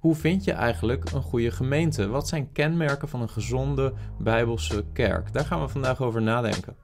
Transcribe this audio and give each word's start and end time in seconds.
Hoe 0.00 0.14
vind 0.14 0.44
je 0.44 0.52
eigenlijk 0.52 1.10
een 1.10 1.22
goede 1.22 1.50
gemeente? 1.50 2.08
Wat 2.08 2.28
zijn 2.28 2.52
kenmerken 2.52 3.08
van 3.08 3.22
een 3.22 3.28
gezonde 3.28 3.92
Bijbelse 4.18 4.84
kerk? 4.92 5.32
Daar 5.32 5.44
gaan 5.44 5.60
we 5.60 5.68
vandaag 5.68 6.02
over 6.02 6.22
nadenken. 6.22 6.76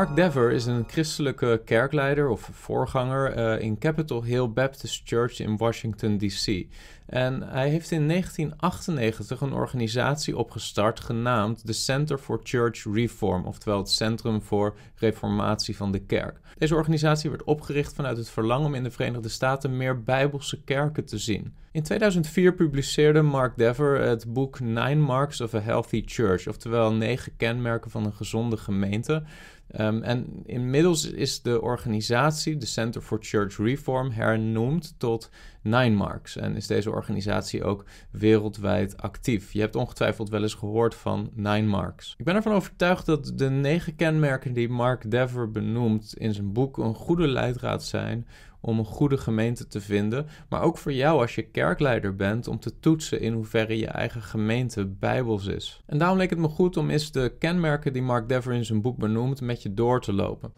Mark 0.00 0.16
Dever 0.16 0.50
is 0.50 0.66
een 0.66 0.84
christelijke 0.86 1.62
kerkleider 1.64 2.28
of 2.28 2.48
voorganger 2.52 3.36
uh, 3.36 3.62
in 3.62 3.78
Capitol 3.78 4.22
Hill 4.22 4.48
Baptist 4.48 5.02
Church 5.04 5.40
in 5.40 5.56
Washington, 5.56 6.18
D.C. 6.18 6.66
En 7.06 7.42
hij 7.42 7.68
heeft 7.68 7.90
in 7.90 8.08
1998 8.08 9.40
een 9.40 9.52
organisatie 9.52 10.36
opgestart 10.36 11.00
genaamd 11.00 11.66
de 11.66 11.72
Center 11.72 12.18
for 12.18 12.40
Church 12.42 12.84
Reform, 12.92 13.44
oftewel 13.44 13.78
het 13.78 13.90
Centrum 13.90 14.42
voor 14.42 14.74
Reformatie 14.94 15.76
van 15.76 15.92
de 15.92 15.98
Kerk. 15.98 16.40
Deze 16.58 16.74
organisatie 16.74 17.30
werd 17.30 17.44
opgericht 17.44 17.94
vanuit 17.94 18.16
het 18.16 18.30
verlangen 18.30 18.66
om 18.66 18.74
in 18.74 18.82
de 18.82 18.90
Verenigde 18.90 19.28
Staten 19.28 19.76
meer 19.76 20.02
bijbelse 20.02 20.62
kerken 20.62 21.04
te 21.04 21.18
zien. 21.18 21.54
In 21.72 21.82
2004 21.82 22.54
publiceerde 22.54 23.22
Mark 23.22 23.56
Dever 23.56 24.00
het 24.00 24.32
boek 24.32 24.60
Nine 24.60 24.94
Marks 24.94 25.40
of 25.40 25.54
a 25.54 25.60
Healthy 25.60 26.02
Church, 26.06 26.48
oftewel 26.48 26.92
negen 26.92 27.36
kenmerken 27.36 27.90
van 27.90 28.04
een 28.04 28.12
gezonde 28.12 28.56
gemeente. 28.56 29.22
Um, 29.78 30.02
en 30.02 30.42
inmiddels 30.46 31.10
is 31.10 31.42
de 31.42 31.60
organisatie, 31.60 32.56
de 32.56 32.66
Center 32.66 33.00
for 33.00 33.18
Church 33.20 33.56
Reform, 33.56 34.10
hernoemd 34.10 34.94
tot 34.98 35.30
Nine 35.62 35.96
Marks. 35.96 36.36
En 36.36 36.56
is 36.56 36.66
deze 36.66 36.90
organisatie 36.90 37.64
ook 37.64 37.84
wereldwijd 38.10 39.02
actief. 39.02 39.52
Je 39.52 39.60
hebt 39.60 39.76
ongetwijfeld 39.76 40.28
wel 40.28 40.42
eens 40.42 40.54
gehoord 40.54 40.94
van 40.94 41.30
Nine 41.34 41.66
Marks. 41.66 42.14
Ik 42.18 42.24
ben 42.24 42.34
ervan 42.34 42.52
overtuigd 42.52 43.06
dat 43.06 43.32
de 43.34 43.50
negen 43.50 43.96
kenmerken 43.96 44.52
die 44.52 44.68
Mark 44.68 45.10
Dever 45.10 45.50
benoemt 45.50 46.14
in 46.16 46.34
zijn 46.34 46.52
boek 46.52 46.78
een 46.78 46.94
goede 46.94 47.28
leidraad 47.28 47.84
zijn 47.84 48.26
om 48.60 48.78
een 48.78 48.84
goede 48.84 49.18
gemeente 49.18 49.66
te 49.66 49.80
vinden, 49.80 50.26
maar 50.48 50.62
ook 50.62 50.78
voor 50.78 50.92
jou 50.92 51.20
als 51.20 51.34
je 51.34 51.42
kerkleider 51.42 52.16
bent 52.16 52.48
om 52.48 52.60
te 52.60 52.78
toetsen 52.80 53.20
in 53.20 53.32
hoeverre 53.32 53.78
je 53.78 53.86
eigen 53.86 54.22
gemeente 54.22 54.86
bijbels 54.86 55.46
is. 55.46 55.82
En 55.86 55.98
daarom 55.98 56.18
leek 56.18 56.30
het 56.30 56.38
me 56.38 56.48
goed 56.48 56.76
om 56.76 56.90
eens 56.90 57.12
de 57.12 57.34
kenmerken 57.38 57.92
die 57.92 58.02
Mark 58.02 58.28
Dever 58.28 58.52
in 58.52 58.64
zijn 58.64 58.82
boek 58.82 58.96
benoemt 58.96 59.40
met 59.40 59.62
je 59.62 59.74
door 59.74 60.00
te 60.00 60.12
lopen. 60.12 60.52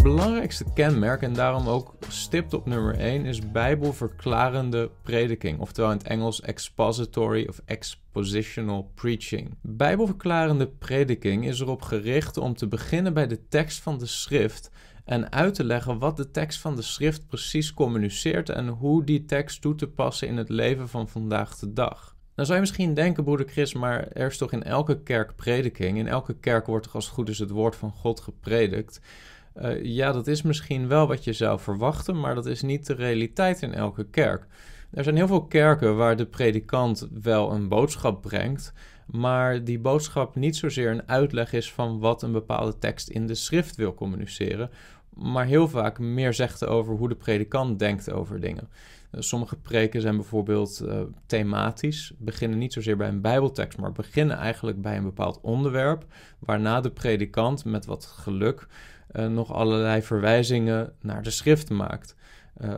Het 0.00 0.08
belangrijkste 0.08 0.64
kenmerk 0.74 1.22
en 1.22 1.32
daarom 1.32 1.68
ook 1.68 1.94
stipt 2.08 2.54
op 2.54 2.66
nummer 2.66 2.98
1 2.98 3.24
is 3.24 3.50
bijbelverklarende 3.52 4.90
prediking, 5.02 5.58
oftewel 5.58 5.90
in 5.90 5.96
het 5.96 6.06
Engels 6.06 6.40
expository 6.40 7.46
of 7.48 7.60
expositional 7.64 8.90
preaching. 8.94 9.54
Bijbelverklarende 9.62 10.68
prediking 10.68 11.46
is 11.46 11.60
erop 11.60 11.82
gericht 11.82 12.36
om 12.36 12.54
te 12.54 12.68
beginnen 12.68 13.14
bij 13.14 13.26
de 13.26 13.48
tekst 13.48 13.80
van 13.80 13.98
de 13.98 14.06
schrift 14.06 14.70
en 15.04 15.32
uit 15.32 15.54
te 15.54 15.64
leggen 15.64 15.98
wat 15.98 16.16
de 16.16 16.30
tekst 16.30 16.60
van 16.60 16.76
de 16.76 16.82
schrift 16.82 17.26
precies 17.26 17.74
communiceert 17.74 18.48
en 18.48 18.68
hoe 18.68 19.04
die 19.04 19.24
tekst 19.24 19.60
toe 19.60 19.74
te 19.74 19.88
passen 19.88 20.28
in 20.28 20.36
het 20.36 20.48
leven 20.48 20.88
van 20.88 21.08
vandaag 21.08 21.56
de 21.56 21.72
dag. 21.72 22.16
Dan 22.34 22.44
zou 22.44 22.60
je 22.60 22.64
misschien 22.64 22.94
denken, 22.94 23.24
broeder 23.24 23.48
Chris, 23.48 23.74
maar 23.74 24.08
er 24.08 24.26
is 24.26 24.38
toch 24.38 24.52
in 24.52 24.62
elke 24.62 25.02
kerk 25.02 25.36
prediking. 25.36 25.98
In 25.98 26.08
elke 26.08 26.34
kerk 26.34 26.66
wordt 26.66 26.84
toch 26.84 26.94
als 26.94 27.04
het 27.04 27.14
goed 27.14 27.28
is 27.28 27.38
het 27.38 27.50
woord 27.50 27.76
van 27.76 27.92
God 27.92 28.20
gepredikt. 28.20 29.00
Uh, 29.56 29.84
ja, 29.84 30.12
dat 30.12 30.26
is 30.26 30.42
misschien 30.42 30.88
wel 30.88 31.06
wat 31.06 31.24
je 31.24 31.32
zou 31.32 31.60
verwachten, 31.60 32.20
maar 32.20 32.34
dat 32.34 32.46
is 32.46 32.62
niet 32.62 32.86
de 32.86 32.94
realiteit 32.94 33.62
in 33.62 33.74
elke 33.74 34.04
kerk. 34.04 34.46
Er 34.90 35.04
zijn 35.04 35.16
heel 35.16 35.26
veel 35.26 35.44
kerken 35.44 35.96
waar 35.96 36.16
de 36.16 36.26
predikant 36.26 37.08
wel 37.22 37.52
een 37.52 37.68
boodschap 37.68 38.22
brengt, 38.22 38.72
maar 39.06 39.64
die 39.64 39.78
boodschap 39.78 40.34
niet 40.34 40.56
zozeer 40.56 40.90
een 40.90 41.08
uitleg 41.08 41.52
is 41.52 41.72
van 41.72 41.98
wat 41.98 42.22
een 42.22 42.32
bepaalde 42.32 42.78
tekst 42.78 43.08
in 43.08 43.26
de 43.26 43.34
schrift 43.34 43.76
wil 43.76 43.94
communiceren, 43.94 44.70
maar 45.14 45.46
heel 45.46 45.68
vaak 45.68 45.98
meer 45.98 46.34
zegt 46.34 46.66
over 46.66 46.94
hoe 46.94 47.08
de 47.08 47.14
predikant 47.14 47.78
denkt 47.78 48.10
over 48.10 48.40
dingen. 48.40 48.68
Eh, 49.10 49.20
sommige 49.20 49.56
preken 49.56 50.00
zijn 50.00 50.16
bijvoorbeeld 50.16 50.80
uh, 50.84 51.00
thematisch, 51.26 52.12
beginnen 52.18 52.58
niet 52.58 52.72
zozeer 52.72 52.96
bij 52.96 53.08
een 53.08 53.20
Bijbeltekst, 53.20 53.78
maar 53.78 53.92
beginnen 53.92 54.36
eigenlijk 54.36 54.82
bij 54.82 54.96
een 54.96 55.04
bepaald 55.04 55.38
onderwerp, 55.42 56.04
waarna 56.38 56.80
de 56.80 56.90
predikant 56.90 57.64
met 57.64 57.86
wat 57.86 58.06
geluk 58.06 58.66
uh, 59.12 59.26
nog 59.26 59.52
allerlei 59.52 60.02
verwijzingen 60.02 60.92
naar 61.00 61.22
de 61.22 61.30
schrift 61.30 61.70
maakt. 61.70 62.14
Uh, 62.64 62.74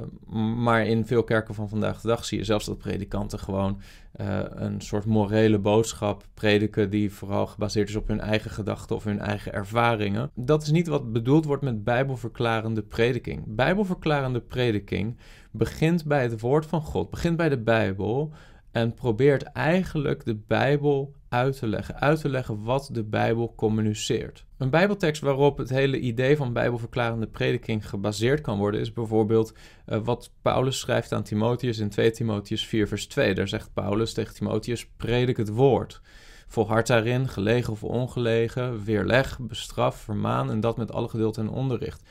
maar 0.56 0.86
in 0.86 1.06
veel 1.06 1.24
kerken 1.24 1.54
van 1.54 1.68
vandaag 1.68 2.00
de 2.00 2.08
dag 2.08 2.24
zie 2.24 2.38
je 2.38 2.44
zelfs 2.44 2.66
dat 2.66 2.78
predikanten 2.78 3.38
gewoon 3.38 3.80
uh, 4.20 4.40
een 4.48 4.80
soort 4.80 5.04
morele 5.04 5.58
boodschap 5.58 6.24
prediken 6.34 6.90
die 6.90 7.12
vooral 7.12 7.46
gebaseerd 7.46 7.88
is 7.88 7.96
op 7.96 8.08
hun 8.08 8.20
eigen 8.20 8.50
gedachten 8.50 8.96
of 8.96 9.04
hun 9.04 9.18
eigen 9.18 9.52
ervaringen. 9.52 10.30
Dat 10.34 10.62
is 10.62 10.70
niet 10.70 10.86
wat 10.86 11.12
bedoeld 11.12 11.44
wordt 11.44 11.62
met 11.62 11.84
bijbelverklarende 11.84 12.82
prediking. 12.82 13.44
Bijbelverklarende 13.46 14.40
prediking 14.40 15.18
begint 15.50 16.04
bij 16.04 16.22
het 16.22 16.40
woord 16.40 16.66
van 16.66 16.82
God, 16.82 17.10
begint 17.10 17.36
bij 17.36 17.48
de 17.48 17.58
Bijbel 17.58 18.32
en 18.70 18.94
probeert 18.94 19.42
eigenlijk 19.42 20.24
de 20.24 20.36
Bijbel 20.46 21.14
uit 21.32 21.58
te 21.58 21.66
leggen. 21.66 22.00
Uit 22.00 22.20
te 22.20 22.28
leggen 22.28 22.62
wat 22.62 22.88
de 22.92 23.04
Bijbel 23.04 23.52
communiceert. 23.56 24.44
Een 24.58 24.70
Bijbeltekst 24.70 25.22
waarop 25.22 25.58
het 25.58 25.68
hele 25.68 25.98
idee 25.98 26.36
van 26.36 26.52
Bijbelverklarende 26.52 27.26
prediking 27.26 27.88
gebaseerd 27.88 28.40
kan 28.40 28.58
worden, 28.58 28.80
is 28.80 28.92
bijvoorbeeld 28.92 29.54
uh, 29.88 29.98
wat 30.04 30.30
Paulus 30.42 30.78
schrijft 30.78 31.12
aan 31.12 31.22
Timotheus 31.22 31.78
in 31.78 31.88
2 31.88 32.10
Timotheus 32.10 32.66
4, 32.66 32.88
vers 32.88 33.06
2. 33.06 33.34
Daar 33.34 33.48
zegt 33.48 33.72
Paulus 33.72 34.12
tegen 34.12 34.34
Timotheus: 34.34 34.86
predik 34.96 35.36
het 35.36 35.48
woord. 35.48 36.00
Volhard 36.48 36.86
daarin, 36.86 37.28
gelegen 37.28 37.72
of 37.72 37.84
ongelegen, 37.84 38.84
weerleg, 38.84 39.38
bestraf, 39.40 39.96
vermaan 39.96 40.50
en 40.50 40.60
dat 40.60 40.76
met 40.76 40.92
alle 40.92 41.08
geduld 41.08 41.36
en 41.36 41.48
onderricht. 41.48 42.02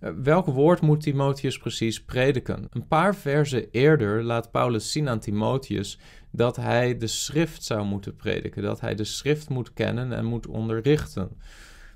Uh, 0.00 0.10
welk 0.22 0.46
woord 0.46 0.80
moet 0.80 1.00
Timotheus 1.00 1.58
precies 1.58 2.04
prediken? 2.04 2.66
Een 2.70 2.86
paar 2.86 3.14
versen 3.14 3.70
eerder 3.70 4.22
laat 4.22 4.50
Paulus 4.50 4.92
zien 4.92 5.08
aan 5.08 5.20
Timotheus 5.20 5.98
dat 6.30 6.56
hij 6.56 6.96
de 6.96 7.06
schrift 7.06 7.64
zou 7.64 7.84
moeten 7.84 8.16
prediken, 8.16 8.62
dat 8.62 8.80
hij 8.80 8.94
de 8.94 9.04
schrift 9.04 9.48
moet 9.48 9.72
kennen 9.72 10.12
en 10.12 10.24
moet 10.24 10.46
onderrichten. 10.46 11.30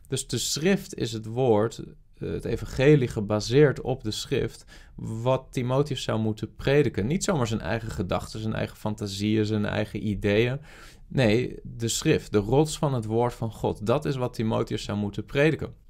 Dus 0.08 0.26
de 0.26 0.38
schrift 0.38 0.94
is 0.94 1.12
het 1.12 1.26
woord, 1.26 1.78
eh, 1.78 2.30
het 2.30 2.44
evangelie 2.44 3.08
gebaseerd 3.08 3.80
op 3.80 4.02
de 4.04 4.10
schrift, 4.10 4.64
wat 4.94 5.46
Timotheus 5.50 6.02
zou 6.02 6.20
moeten 6.20 6.54
prediken. 6.54 7.06
Niet 7.06 7.24
zomaar 7.24 7.46
zijn 7.46 7.60
eigen 7.60 7.90
gedachten, 7.90 8.40
zijn 8.40 8.54
eigen 8.54 8.76
fantasieën, 8.76 9.46
zijn 9.46 9.66
eigen 9.66 10.06
ideeën. 10.06 10.60
Nee, 11.08 11.58
de 11.62 11.88
schrift, 11.88 12.32
de 12.32 12.38
rots 12.38 12.78
van 12.78 12.94
het 12.94 13.04
woord 13.04 13.34
van 13.34 13.52
God, 13.52 13.86
dat 13.86 14.04
is 14.04 14.16
wat 14.16 14.34
Timotheus 14.34 14.84
zou 14.84 14.98
moeten 14.98 15.24
prediken. 15.24 15.83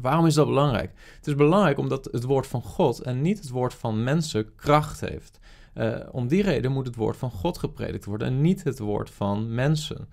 Waarom 0.00 0.26
is 0.26 0.34
dat 0.34 0.46
belangrijk? 0.46 0.92
Het 1.16 1.26
is 1.26 1.34
belangrijk 1.34 1.78
omdat 1.78 2.08
het 2.12 2.24
woord 2.24 2.46
van 2.46 2.62
God 2.62 3.00
en 3.00 3.22
niet 3.22 3.38
het 3.38 3.48
woord 3.48 3.74
van 3.74 4.04
mensen 4.04 4.54
kracht 4.54 5.00
heeft. 5.00 5.38
Uh, 5.74 5.96
om 6.12 6.28
die 6.28 6.42
reden 6.42 6.72
moet 6.72 6.86
het 6.86 6.96
woord 6.96 7.16
van 7.16 7.30
God 7.30 7.58
gepredikt 7.58 8.04
worden 8.04 8.26
en 8.26 8.40
niet 8.40 8.64
het 8.64 8.78
woord 8.78 9.10
van 9.10 9.54
mensen. 9.54 10.08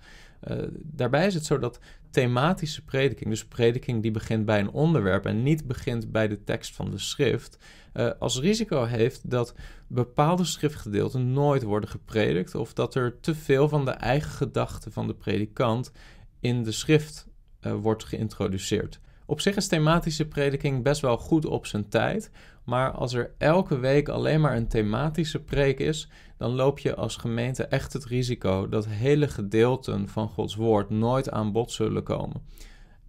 Uh, 0.48 0.56
daarbij 0.72 1.26
is 1.26 1.34
het 1.34 1.44
zo 1.44 1.58
dat 1.58 1.78
thematische 2.10 2.84
prediking, 2.84 3.30
dus 3.30 3.46
prediking 3.46 4.02
die 4.02 4.10
begint 4.10 4.44
bij 4.44 4.60
een 4.60 4.70
onderwerp 4.70 5.26
en 5.26 5.42
niet 5.42 5.66
begint 5.66 6.12
bij 6.12 6.28
de 6.28 6.44
tekst 6.44 6.74
van 6.74 6.90
de 6.90 6.98
schrift, 6.98 7.58
uh, 7.94 8.10
als 8.18 8.40
risico 8.40 8.84
heeft 8.84 9.30
dat 9.30 9.54
bepaalde 9.86 10.44
schriftgedeelten 10.44 11.32
nooit 11.32 11.62
worden 11.62 11.88
gepredikt 11.88 12.54
of 12.54 12.72
dat 12.72 12.94
er 12.94 13.20
te 13.20 13.34
veel 13.34 13.68
van 13.68 13.84
de 13.84 13.90
eigen 13.90 14.30
gedachten 14.30 14.92
van 14.92 15.06
de 15.06 15.14
predikant 15.14 15.92
in 16.40 16.62
de 16.62 16.72
schrift 16.72 17.26
wordt 17.60 18.04
geïntroduceerd. 18.04 19.00
Op 19.26 19.40
zich 19.40 19.56
is 19.56 19.66
thematische 19.66 20.28
prediking 20.28 20.82
best 20.82 21.00
wel 21.00 21.16
goed 21.16 21.46
op 21.46 21.66
zijn 21.66 21.88
tijd, 21.88 22.30
maar 22.64 22.90
als 22.90 23.14
er 23.14 23.34
elke 23.38 23.78
week 23.78 24.08
alleen 24.08 24.40
maar 24.40 24.56
een 24.56 24.68
thematische 24.68 25.42
preek 25.42 25.78
is, 25.78 26.08
dan 26.36 26.50
loop 26.50 26.78
je 26.78 26.94
als 26.94 27.16
gemeente 27.16 27.64
echt 27.64 27.92
het 27.92 28.04
risico 28.04 28.68
dat 28.68 28.86
hele 28.86 29.28
gedeelten 29.28 30.08
van 30.08 30.28
Gods 30.28 30.54
woord 30.54 30.90
nooit 30.90 31.30
aan 31.30 31.52
bod 31.52 31.72
zullen 31.72 32.02
komen. 32.02 32.42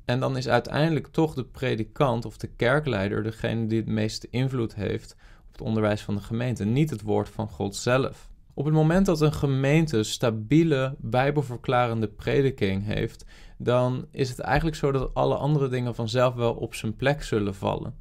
En 0.05 0.19
dan 0.19 0.37
is 0.37 0.47
uiteindelijk 0.47 1.07
toch 1.07 1.33
de 1.33 1.45
predikant 1.45 2.25
of 2.25 2.37
de 2.37 2.47
kerkleider 2.47 3.23
degene 3.23 3.67
die 3.67 3.79
het 3.79 3.87
meeste 3.87 4.27
invloed 4.29 4.75
heeft 4.75 5.15
op 5.47 5.51
het 5.51 5.61
onderwijs 5.61 6.01
van 6.01 6.15
de 6.15 6.21
gemeente, 6.21 6.65
niet 6.65 6.89
het 6.89 7.01
woord 7.01 7.29
van 7.29 7.49
God 7.49 7.75
zelf. 7.75 8.29
Op 8.53 8.65
het 8.65 8.73
moment 8.73 9.05
dat 9.05 9.21
een 9.21 9.33
gemeente 9.33 10.03
stabiele 10.03 10.95
bijbelverklarende 10.97 12.07
prediking 12.07 12.85
heeft, 12.85 13.25
dan 13.57 14.07
is 14.11 14.29
het 14.29 14.39
eigenlijk 14.39 14.77
zo 14.77 14.91
dat 14.91 15.13
alle 15.13 15.35
andere 15.35 15.67
dingen 15.67 15.95
vanzelf 15.95 16.33
wel 16.33 16.53
op 16.53 16.75
zijn 16.75 16.95
plek 16.95 17.23
zullen 17.23 17.55
vallen. 17.55 17.95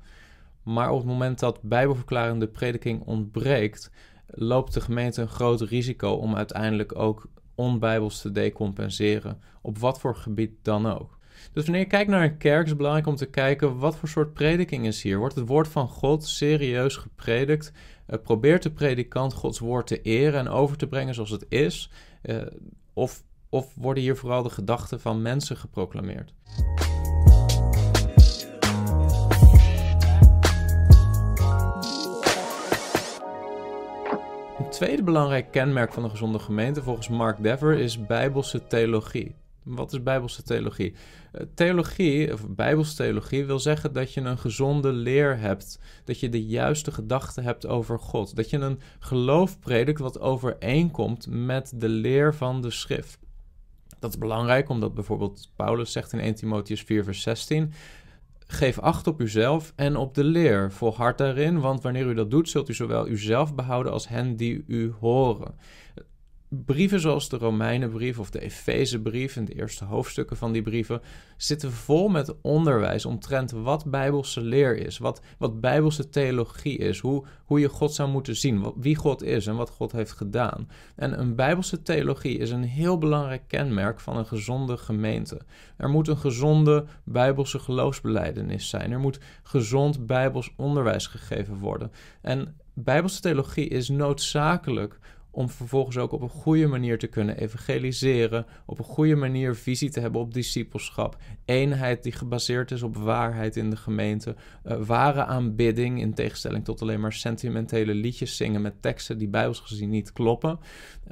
Maar 0.62 0.90
op 0.90 0.98
het 0.98 1.06
moment 1.06 1.38
dat 1.38 1.62
bijbelverklarende 1.62 2.46
prediking 2.46 3.02
ontbreekt, 3.02 3.90
loopt 4.26 4.74
de 4.74 4.80
gemeente 4.80 5.22
een 5.22 5.28
groot 5.28 5.60
risico 5.60 6.10
om 6.10 6.36
uiteindelijk 6.36 6.98
ook 6.98 7.28
onbijbels 7.54 8.20
te 8.20 8.32
decompenseren, 8.32 9.40
op 9.62 9.78
wat 9.78 10.00
voor 10.00 10.16
gebied 10.16 10.52
dan 10.62 10.86
ook. 10.86 11.18
Dus 11.52 11.64
wanneer 11.64 11.82
je 11.82 11.88
kijkt 11.88 12.10
naar 12.10 12.22
een 12.22 12.36
kerk, 12.36 12.62
is 12.62 12.68
het 12.68 12.76
belangrijk 12.76 13.08
om 13.08 13.16
te 13.16 13.30
kijken 13.30 13.78
wat 13.78 13.96
voor 13.96 14.08
soort 14.08 14.32
prediking 14.32 14.86
is 14.86 15.02
hier. 15.02 15.18
Wordt 15.18 15.34
het 15.34 15.48
woord 15.48 15.68
van 15.68 15.88
God 15.88 16.24
serieus 16.24 16.96
gepredikt? 16.96 17.72
Uh, 18.08 18.18
probeert 18.22 18.62
de 18.62 18.70
predikant 18.70 19.32
Gods 19.32 19.58
woord 19.58 19.86
te 19.86 20.02
eren 20.02 20.40
en 20.40 20.48
over 20.48 20.76
te 20.76 20.86
brengen 20.86 21.14
zoals 21.14 21.30
het 21.30 21.46
is? 21.48 21.90
Uh, 22.22 22.42
of, 22.92 23.22
of 23.56 23.74
worden 23.74 24.02
hier 24.02 24.16
vooral 24.16 24.42
de 24.42 24.50
gedachten 24.50 25.00
van 25.00 25.22
mensen 25.22 25.56
geproclameerd? 25.56 26.32
Een 34.58 34.70
tweede 34.70 35.02
belangrijk 35.02 35.50
kenmerk 35.50 35.92
van 35.92 36.04
een 36.04 36.10
gezonde 36.10 36.38
gemeente 36.38 36.82
volgens 36.82 37.08
Mark 37.08 37.42
Dever 37.42 37.78
is 37.78 38.06
bijbelse 38.06 38.66
theologie. 38.66 39.34
Wat 39.62 39.92
is 39.92 40.02
bijbelse 40.02 40.42
theologie? 40.42 40.94
Eh, 41.32 41.46
theologie, 41.54 42.32
of 42.32 42.48
bijbelse 42.48 42.96
theologie, 42.96 43.44
wil 43.44 43.58
zeggen 43.58 43.92
dat 43.92 44.12
je 44.12 44.20
een 44.20 44.38
gezonde 44.38 44.92
leer 44.92 45.38
hebt. 45.38 45.78
Dat 46.04 46.20
je 46.20 46.28
de 46.28 46.46
juiste 46.46 46.92
gedachten 46.92 47.42
hebt 47.42 47.66
over 47.66 47.98
God. 47.98 48.36
Dat 48.36 48.50
je 48.50 48.58
een 48.58 48.80
geloof 48.98 49.58
predikt 49.58 50.00
wat 50.00 50.20
overeenkomt 50.20 51.26
met 51.30 51.72
de 51.74 51.88
leer 51.88 52.34
van 52.34 52.62
de 52.62 52.70
schrift. 52.70 53.25
Dat 53.98 54.10
is 54.10 54.18
belangrijk, 54.18 54.68
omdat 54.68 54.94
bijvoorbeeld 54.94 55.50
Paulus 55.56 55.92
zegt 55.92 56.12
in 56.12 56.20
1 56.20 56.34
Timotheus 56.34 56.82
4, 56.82 57.04
vers 57.04 57.22
16: 57.22 57.72
Geef 58.46 58.78
acht 58.78 59.06
op 59.06 59.20
uzelf 59.20 59.72
en 59.76 59.96
op 59.96 60.14
de 60.14 60.24
leer. 60.24 60.72
Volhard 60.72 61.18
daarin, 61.18 61.60
want 61.60 61.82
wanneer 61.82 62.06
u 62.06 62.14
dat 62.14 62.30
doet, 62.30 62.48
zult 62.48 62.68
u 62.68 62.74
zowel 62.74 63.08
uzelf 63.08 63.54
behouden 63.54 63.92
als 63.92 64.08
hen 64.08 64.36
die 64.36 64.64
u 64.66 64.92
horen 65.00 65.54
brieven 66.48 67.00
zoals 67.00 67.28
de 67.28 67.36
Romeinenbrief 67.36 68.18
of 68.18 68.30
de 68.30 68.40
Efezebrief 68.40 69.36
en 69.36 69.44
de 69.44 69.54
eerste 69.54 69.84
hoofdstukken 69.84 70.36
van 70.36 70.52
die 70.52 70.62
brieven 70.62 71.00
zitten 71.36 71.72
vol 71.72 72.08
met 72.08 72.34
onderwijs 72.40 73.04
omtrent 73.04 73.50
wat 73.50 73.84
bijbelse 73.84 74.40
leer 74.40 74.76
is, 74.76 74.98
wat, 74.98 75.20
wat 75.38 75.60
bijbelse 75.60 76.08
theologie 76.08 76.78
is, 76.78 76.98
hoe, 76.98 77.24
hoe 77.44 77.60
je 77.60 77.68
God 77.68 77.94
zou 77.94 78.10
moeten 78.10 78.36
zien, 78.36 78.72
wie 78.76 78.96
God 78.96 79.22
is 79.22 79.46
en 79.46 79.56
wat 79.56 79.70
God 79.70 79.92
heeft 79.92 80.12
gedaan. 80.12 80.68
En 80.96 81.20
een 81.20 81.34
bijbelse 81.34 81.82
theologie 81.82 82.38
is 82.38 82.50
een 82.50 82.64
heel 82.64 82.98
belangrijk 82.98 83.42
kenmerk 83.46 84.00
van 84.00 84.16
een 84.16 84.26
gezonde 84.26 84.76
gemeente. 84.76 85.40
Er 85.76 85.88
moet 85.88 86.08
een 86.08 86.18
gezonde 86.18 86.84
bijbelse 87.04 87.58
geloofsbeleidenis 87.58 88.68
zijn. 88.68 88.92
Er 88.92 89.00
moet 89.00 89.20
gezond 89.42 90.06
bijbels 90.06 90.52
onderwijs 90.56 91.06
gegeven 91.06 91.58
worden. 91.58 91.92
En 92.20 92.56
bijbelse 92.74 93.20
theologie 93.20 93.68
is 93.68 93.88
noodzakelijk 93.88 94.98
om 95.36 95.48
vervolgens 95.48 95.96
ook 95.96 96.12
op 96.12 96.22
een 96.22 96.28
goede 96.28 96.66
manier 96.66 96.98
te 96.98 97.06
kunnen 97.06 97.36
evangeliseren, 97.38 98.46
op 98.66 98.78
een 98.78 98.84
goede 98.84 99.14
manier 99.14 99.54
visie 99.54 99.90
te 99.90 100.00
hebben 100.00 100.20
op 100.20 100.34
discipelschap, 100.34 101.16
eenheid 101.44 102.02
die 102.02 102.12
gebaseerd 102.12 102.70
is 102.70 102.82
op 102.82 102.96
waarheid 102.96 103.56
in 103.56 103.70
de 103.70 103.76
gemeente, 103.76 104.36
uh, 104.64 104.76
ware 104.86 105.24
aanbidding 105.24 106.00
in 106.00 106.14
tegenstelling 106.14 106.64
tot 106.64 106.82
alleen 106.82 107.00
maar 107.00 107.12
sentimentele 107.12 107.94
liedjes 107.94 108.36
zingen 108.36 108.62
met 108.62 108.82
teksten 108.82 109.18
die 109.18 109.28
bijbels 109.28 109.60
gezien 109.60 109.90
niet 109.90 110.12
kloppen. 110.12 110.58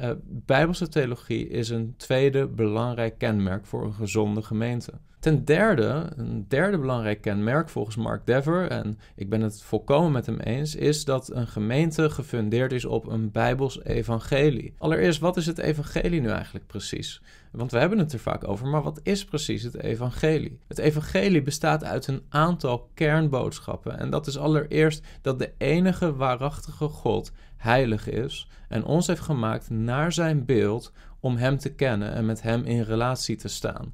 Uh, 0.00 0.11
bijbelse 0.27 0.88
theologie 0.88 1.49
is 1.49 1.69
een 1.69 1.94
tweede 1.97 2.47
belangrijk 2.47 3.19
kenmerk 3.19 3.67
voor 3.67 3.85
een 3.85 3.94
gezonde 3.94 4.43
gemeente. 4.43 4.93
Ten 5.25 5.44
derde, 5.44 6.12
een 6.17 6.44
derde 6.49 6.79
belangrijk 6.79 7.21
kenmerk 7.21 7.69
volgens 7.69 7.97
Mark 7.97 8.26
Dever, 8.26 8.71
en 8.71 8.99
ik 9.15 9.29
ben 9.29 9.41
het 9.41 9.62
volkomen 9.62 10.12
met 10.12 10.26
hem 10.26 10.38
eens, 10.38 10.75
is 10.75 11.05
dat 11.05 11.32
een 11.32 11.47
gemeente 11.47 12.11
gefundeerd 12.11 12.73
is 12.73 12.85
op 12.85 13.06
een 13.06 13.31
Bijbels 13.31 13.85
evangelie. 13.85 14.75
Allereerst, 14.79 15.21
wat 15.21 15.37
is 15.37 15.47
het 15.47 15.59
evangelie 15.59 16.21
nu 16.21 16.29
eigenlijk 16.29 16.67
precies? 16.67 17.23
Want 17.53 17.71
we 17.71 17.79
hebben 17.79 17.99
het 17.99 18.12
er 18.12 18.19
vaak 18.19 18.49
over, 18.49 18.67
maar 18.67 18.82
wat 18.82 19.00
is 19.03 19.25
precies 19.25 19.62
het 19.62 19.82
evangelie? 19.82 20.59
Het 20.69 20.79
evangelie 20.79 21.43
bestaat 21.43 21.85
uit 21.85 22.06
een 22.06 22.23
aantal 22.29 22.91
kernboodschappen. 22.94 23.99
En 23.99 24.11
dat 24.11 24.27
is 24.27 24.38
allereerst 24.38 25.06
dat 25.23 25.38
de 25.38 25.53
enige 25.59 26.15
waarachtige 26.15 26.88
God 26.88 27.32
heilig 27.56 28.09
is 28.09 28.49
en 28.69 28.85
ons 28.85 29.06
heeft 29.06 29.20
gemaakt 29.20 29.70
naar 29.70 30.12
zijn 30.12 30.44
beeld 30.44 30.93
om 31.20 31.37
hem 31.37 31.59
te 31.59 31.75
kennen 31.75 32.12
en 32.12 32.27
met 32.27 32.43
hem 32.43 32.65
in 32.65 32.82
relatie 32.82 33.37
te 33.37 33.49
staan. 33.49 33.93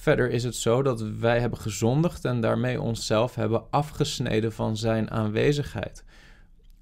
Verder 0.00 0.30
is 0.30 0.44
het 0.44 0.56
zo 0.56 0.82
dat 0.82 1.00
wij 1.00 1.40
hebben 1.40 1.58
gezondigd 1.58 2.24
en 2.24 2.40
daarmee 2.40 2.80
onszelf 2.80 3.34
hebben 3.34 3.62
afgesneden 3.70 4.52
van 4.52 4.76
zijn 4.76 5.10
aanwezigheid. 5.10 6.04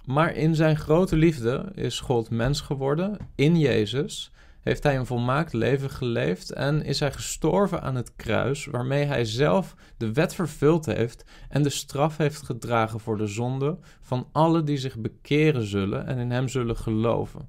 Maar 0.04 0.34
in 0.34 0.54
zijn 0.54 0.76
grote 0.76 1.16
liefde 1.16 1.72
is 1.74 2.00
God 2.00 2.30
mens 2.30 2.60
geworden 2.60 3.16
in 3.34 3.58
Jezus, 3.58 4.32
heeft 4.60 4.82
hij 4.82 4.96
een 4.96 5.06
volmaakt 5.06 5.52
leven 5.52 5.90
geleefd 5.90 6.52
en 6.52 6.82
is 6.84 7.00
hij 7.00 7.12
gestorven 7.12 7.82
aan 7.82 7.94
het 7.94 8.16
kruis, 8.16 8.66
waarmee 8.66 9.04
hij 9.04 9.24
zelf 9.24 9.74
de 9.96 10.12
wet 10.12 10.34
vervuld 10.34 10.86
heeft 10.86 11.24
en 11.48 11.62
de 11.62 11.70
straf 11.70 12.16
heeft 12.16 12.42
gedragen 12.42 13.00
voor 13.00 13.18
de 13.18 13.26
zonde 13.26 13.78
van 14.00 14.28
alle 14.32 14.62
die 14.62 14.78
zich 14.78 14.98
bekeren 14.98 15.66
zullen 15.66 16.06
en 16.06 16.18
in 16.18 16.30
hem 16.30 16.48
zullen 16.48 16.76
geloven. 16.76 17.48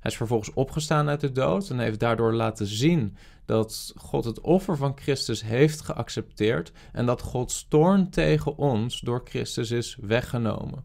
Hij 0.00 0.10
is 0.10 0.16
vervolgens 0.16 0.54
opgestaan 0.54 1.08
uit 1.08 1.20
de 1.20 1.32
dood 1.32 1.70
en 1.70 1.78
heeft 1.78 2.00
daardoor 2.00 2.34
laten 2.34 2.66
zien 2.66 3.16
dat 3.50 3.92
God 3.96 4.24
het 4.24 4.40
offer 4.40 4.76
van 4.76 4.92
Christus 4.96 5.42
heeft 5.42 5.80
geaccepteerd 5.80 6.72
en 6.92 7.06
dat 7.06 7.22
Gods 7.22 7.66
toorn 7.68 8.10
tegen 8.10 8.56
ons 8.56 9.00
door 9.00 9.20
Christus 9.24 9.70
is 9.70 9.98
weggenomen. 10.00 10.84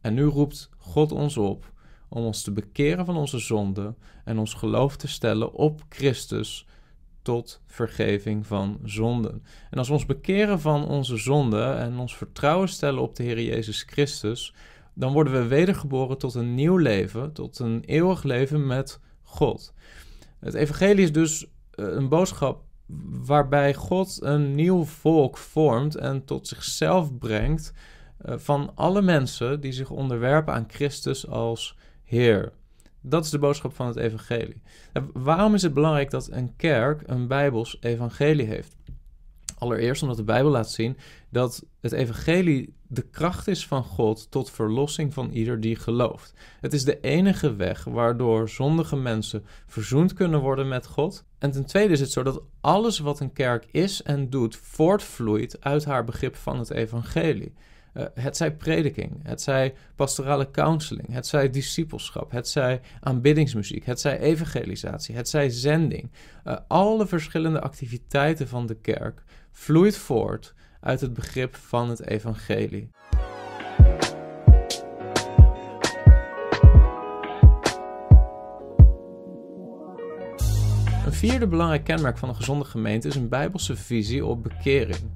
En 0.00 0.14
nu 0.14 0.24
roept 0.24 0.70
God 0.78 1.12
ons 1.12 1.36
op 1.36 1.72
om 2.08 2.24
ons 2.24 2.42
te 2.42 2.52
bekeren 2.52 3.04
van 3.04 3.16
onze 3.16 3.38
zonden 3.38 3.96
en 4.24 4.38
ons 4.38 4.54
geloof 4.54 4.96
te 4.96 5.08
stellen 5.08 5.52
op 5.52 5.82
Christus 5.88 6.66
tot 7.22 7.62
vergeving 7.66 8.46
van 8.46 8.78
zonden. 8.84 9.42
En 9.70 9.78
als 9.78 9.88
we 9.88 9.94
ons 9.94 10.06
bekeren 10.06 10.60
van 10.60 10.88
onze 10.88 11.16
zonden 11.16 11.78
en 11.78 11.98
ons 11.98 12.16
vertrouwen 12.16 12.68
stellen 12.68 13.02
op 13.02 13.16
de 13.16 13.22
Heer 13.22 13.42
Jezus 13.42 13.82
Christus, 13.82 14.54
dan 14.94 15.12
worden 15.12 15.32
we 15.32 15.46
wedergeboren 15.46 16.18
tot 16.18 16.34
een 16.34 16.54
nieuw 16.54 16.76
leven, 16.76 17.32
tot 17.32 17.58
een 17.58 17.82
eeuwig 17.84 18.22
leven 18.22 18.66
met 18.66 19.00
God. 19.22 19.74
Het 20.38 20.54
evangelie 20.54 21.04
is 21.04 21.12
dus 21.12 21.46
een 21.76 22.08
boodschap 22.08 22.62
waarbij 23.26 23.74
God 23.74 24.22
een 24.22 24.54
nieuw 24.54 24.84
volk 24.84 25.36
vormt 25.36 25.94
en 25.94 26.24
tot 26.24 26.48
zichzelf 26.48 27.18
brengt 27.18 27.72
eh, 28.18 28.34
van 28.38 28.72
alle 28.74 29.02
mensen 29.02 29.60
die 29.60 29.72
zich 29.72 29.90
onderwerpen 29.90 30.54
aan 30.54 30.68
Christus 30.68 31.28
als 31.28 31.76
Heer. 32.04 32.52
Dat 33.00 33.24
is 33.24 33.30
de 33.30 33.38
boodschap 33.38 33.74
van 33.74 33.86
het 33.86 33.96
evangelie. 33.96 34.62
waarom 35.12 35.54
is 35.54 35.62
het 35.62 35.74
belangrijk 35.74 36.10
dat 36.10 36.30
een 36.30 36.56
kerk 36.56 37.02
een 37.06 37.26
Bijbels 37.26 37.76
evangelie 37.80 38.46
heeft? 38.46 38.76
Allereerst 39.58 40.02
omdat 40.02 40.16
de 40.16 40.24
Bijbel 40.24 40.50
laat 40.50 40.70
zien 40.70 40.96
dat 41.30 41.64
het 41.80 41.92
evangelie 41.92 42.74
de 42.88 43.02
kracht 43.02 43.48
is 43.48 43.66
van 43.66 43.84
God 43.84 44.30
tot 44.30 44.50
verlossing 44.50 45.14
van 45.14 45.30
ieder 45.30 45.60
die 45.60 45.76
gelooft. 45.76 46.34
Het 46.60 46.72
is 46.72 46.84
de 46.84 47.00
enige 47.00 47.54
weg 47.54 47.84
waardoor 47.84 48.48
zondige 48.48 48.96
mensen 48.96 49.44
verzoend 49.66 50.12
kunnen 50.12 50.40
worden 50.40 50.68
met 50.68 50.86
God. 50.86 51.24
En 51.38 51.50
ten 51.50 51.66
tweede 51.66 51.92
is 51.92 52.00
het 52.00 52.10
zo 52.10 52.22
dat 52.22 52.42
alles 52.60 52.98
wat 52.98 53.20
een 53.20 53.32
kerk 53.32 53.66
is 53.70 54.02
en 54.02 54.30
doet 54.30 54.56
voortvloeit 54.56 55.56
uit 55.60 55.84
haar 55.84 56.04
begrip 56.04 56.36
van 56.36 56.58
het 56.58 56.70
evangelie. 56.70 57.54
Uh, 57.94 58.04
het 58.14 58.36
zij 58.36 58.56
prediking, 58.56 59.20
het 59.22 59.42
zij 59.42 59.74
pastorale 59.94 60.50
counseling, 60.50 61.12
het 61.12 61.26
zij 61.26 61.50
discipelschap, 61.50 62.30
het 62.30 62.48
zij 62.48 62.80
aanbiddingsmuziek, 63.00 63.86
het 63.86 64.00
zij 64.00 64.18
evangelisatie, 64.18 65.14
het 65.14 65.28
zij 65.28 65.50
zending. 65.50 66.10
Uh, 66.44 66.56
alle 66.68 67.06
verschillende 67.06 67.60
activiteiten 67.60 68.48
van 68.48 68.66
de 68.66 68.74
kerk 68.74 69.22
vloeit 69.52 69.96
voort 69.96 70.54
uit 70.80 71.00
het 71.00 71.14
begrip 71.14 71.54
van 71.54 71.88
het 71.88 72.06
evangelie. 72.06 72.90
Vierde 81.16 81.46
belangrijk 81.46 81.84
kenmerk 81.84 82.18
van 82.18 82.28
een 82.28 82.36
gezonde 82.36 82.64
gemeente 82.64 83.08
is 83.08 83.14
een 83.14 83.28
bijbelse 83.28 83.76
visie 83.76 84.24
op 84.24 84.42
bekering. 84.42 85.10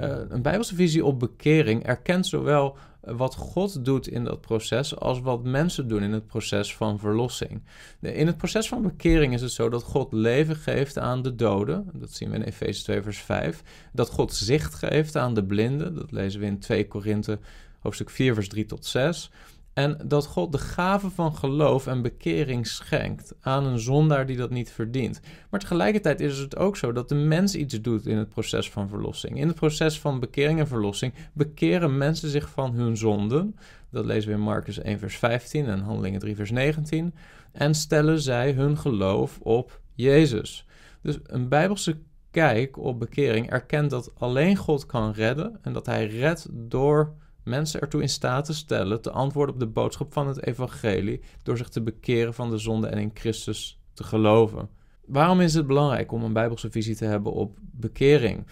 Uh, 0.00 0.16
een 0.28 0.42
bijbelse 0.42 0.74
visie 0.74 1.04
op 1.04 1.18
bekering 1.18 1.84
erkent 1.84 2.26
zowel 2.26 2.76
wat 3.00 3.34
God 3.34 3.84
doet 3.84 4.08
in 4.08 4.24
dat 4.24 4.40
proces 4.40 4.96
als 4.96 5.20
wat 5.20 5.44
mensen 5.44 5.88
doen 5.88 6.02
in 6.02 6.12
het 6.12 6.26
proces 6.26 6.76
van 6.76 6.98
verlossing. 6.98 7.62
In 8.00 8.26
het 8.26 8.36
proces 8.36 8.68
van 8.68 8.82
bekering 8.82 9.34
is 9.34 9.40
het 9.40 9.52
zo 9.52 9.68
dat 9.68 9.82
God 9.82 10.12
leven 10.12 10.56
geeft 10.56 10.98
aan 10.98 11.22
de 11.22 11.34
doden. 11.34 11.90
Dat 11.92 12.12
zien 12.12 12.30
we 12.30 12.36
in 12.36 12.42
Efeze 12.42 12.82
2 12.82 13.02
vers 13.02 13.18
5. 13.18 13.62
Dat 13.92 14.10
God 14.10 14.34
zicht 14.34 14.74
geeft 14.74 15.16
aan 15.16 15.34
de 15.34 15.44
blinden. 15.44 15.94
Dat 15.94 16.12
lezen 16.12 16.40
we 16.40 16.46
in 16.46 16.58
2 16.58 16.88
Korinthe 16.88 17.38
hoofdstuk 17.82 18.10
4 18.10 18.34
vers 18.34 18.48
3 18.48 18.64
tot 18.64 18.86
6. 18.86 19.30
En 19.74 19.98
dat 20.04 20.26
God 20.26 20.52
de 20.52 20.58
gave 20.58 21.10
van 21.10 21.34
geloof 21.34 21.86
en 21.86 22.02
bekering 22.02 22.66
schenkt 22.66 23.34
aan 23.40 23.64
een 23.64 23.78
zondaar 23.78 24.26
die 24.26 24.36
dat 24.36 24.50
niet 24.50 24.70
verdient. 24.70 25.20
Maar 25.50 25.60
tegelijkertijd 25.60 26.20
is 26.20 26.38
het 26.38 26.56
ook 26.56 26.76
zo 26.76 26.92
dat 26.92 27.08
de 27.08 27.14
mens 27.14 27.54
iets 27.54 27.80
doet 27.80 28.06
in 28.06 28.16
het 28.16 28.28
proces 28.28 28.70
van 28.70 28.88
verlossing. 28.88 29.38
In 29.38 29.46
het 29.46 29.56
proces 29.56 30.00
van 30.00 30.20
bekering 30.20 30.58
en 30.58 30.66
verlossing 30.66 31.14
bekeren 31.32 31.98
mensen 31.98 32.28
zich 32.28 32.48
van 32.48 32.72
hun 32.72 32.96
zonden. 32.96 33.56
Dat 33.90 34.04
lezen 34.04 34.30
we 34.30 34.36
in 34.36 34.42
Marcus 34.42 34.78
1, 34.78 34.98
vers 34.98 35.16
15 35.16 35.66
en 35.66 35.80
Handelingen 35.80 36.20
3, 36.20 36.36
vers 36.36 36.50
19. 36.50 37.14
En 37.52 37.74
stellen 37.74 38.20
zij 38.20 38.52
hun 38.52 38.78
geloof 38.78 39.38
op 39.42 39.80
Jezus. 39.94 40.66
Dus 41.02 41.18
een 41.22 41.48
bijbelse 41.48 41.98
kijk 42.30 42.78
op 42.78 42.98
bekering 42.98 43.50
erkent 43.50 43.90
dat 43.90 44.12
alleen 44.18 44.56
God 44.56 44.86
kan 44.86 45.12
redden 45.12 45.58
en 45.62 45.72
dat 45.72 45.86
hij 45.86 46.06
redt 46.06 46.46
door 46.50 47.14
mensen 47.44 47.80
ertoe 47.80 48.02
in 48.02 48.08
staat 48.08 48.44
te 48.44 48.54
stellen 48.54 49.00
te 49.00 49.10
antwoorden 49.10 49.54
op 49.54 49.60
de 49.60 49.66
boodschap 49.66 50.12
van 50.12 50.26
het 50.28 50.46
evangelie 50.46 51.20
door 51.42 51.56
zich 51.56 51.68
te 51.68 51.82
bekeren 51.82 52.34
van 52.34 52.50
de 52.50 52.58
zonde 52.58 52.86
en 52.86 52.98
in 52.98 53.10
Christus 53.14 53.80
te 53.94 54.04
geloven. 54.04 54.68
Waarom 55.06 55.40
is 55.40 55.54
het 55.54 55.66
belangrijk 55.66 56.12
om 56.12 56.22
een 56.22 56.32
bijbelse 56.32 56.70
visie 56.70 56.96
te 56.96 57.04
hebben 57.04 57.32
op 57.32 57.58
bekering? 57.60 58.46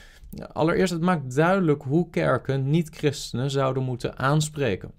Allereerst, 0.53 0.93
het 0.93 1.03
maakt 1.03 1.35
duidelijk 1.35 1.83
hoe 1.83 2.11
kerken 2.11 2.71
niet-christenen 2.71 3.51
zouden 3.51 3.83
moeten 3.83 4.19
aanspreken. 4.19 4.91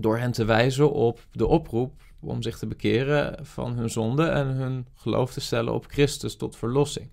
Door 0.00 0.18
hen 0.18 0.32
te 0.32 0.44
wijzen 0.44 0.92
op 0.92 1.26
de 1.32 1.46
oproep 1.46 1.92
om 2.20 2.42
zich 2.42 2.58
te 2.58 2.66
bekeren 2.66 3.46
van 3.46 3.72
hun 3.76 3.90
zonde 3.90 4.24
en 4.24 4.46
hun 4.46 4.86
geloof 4.94 5.32
te 5.32 5.40
stellen 5.40 5.72
op 5.72 5.86
Christus 5.86 6.36
tot 6.36 6.56
verlossing. 6.56 7.10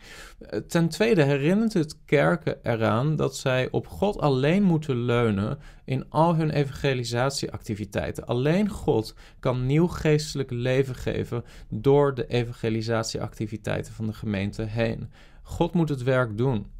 Ten 0.67 0.89
tweede 0.89 1.23
herinnert 1.23 1.73
het 1.73 1.97
kerken 2.05 2.57
eraan 2.63 3.15
dat 3.15 3.37
zij 3.37 3.67
op 3.71 3.87
God 3.87 4.19
alleen 4.19 4.63
moeten 4.63 5.05
leunen 5.05 5.59
in 5.85 6.05
al 6.09 6.35
hun 6.35 6.49
evangelisatieactiviteiten. 6.49 8.25
Alleen 8.25 8.69
God 8.69 9.15
kan 9.39 9.65
nieuw 9.65 9.87
geestelijk 9.87 10.51
leven 10.51 10.95
geven 10.95 11.43
door 11.69 12.15
de 12.15 12.27
evangelisatieactiviteiten 12.27 13.93
van 13.93 14.05
de 14.05 14.13
gemeente 14.13 14.61
heen. 14.61 15.11
God 15.41 15.73
moet 15.73 15.89
het 15.89 16.03
werk 16.03 16.37
doen. 16.37 16.71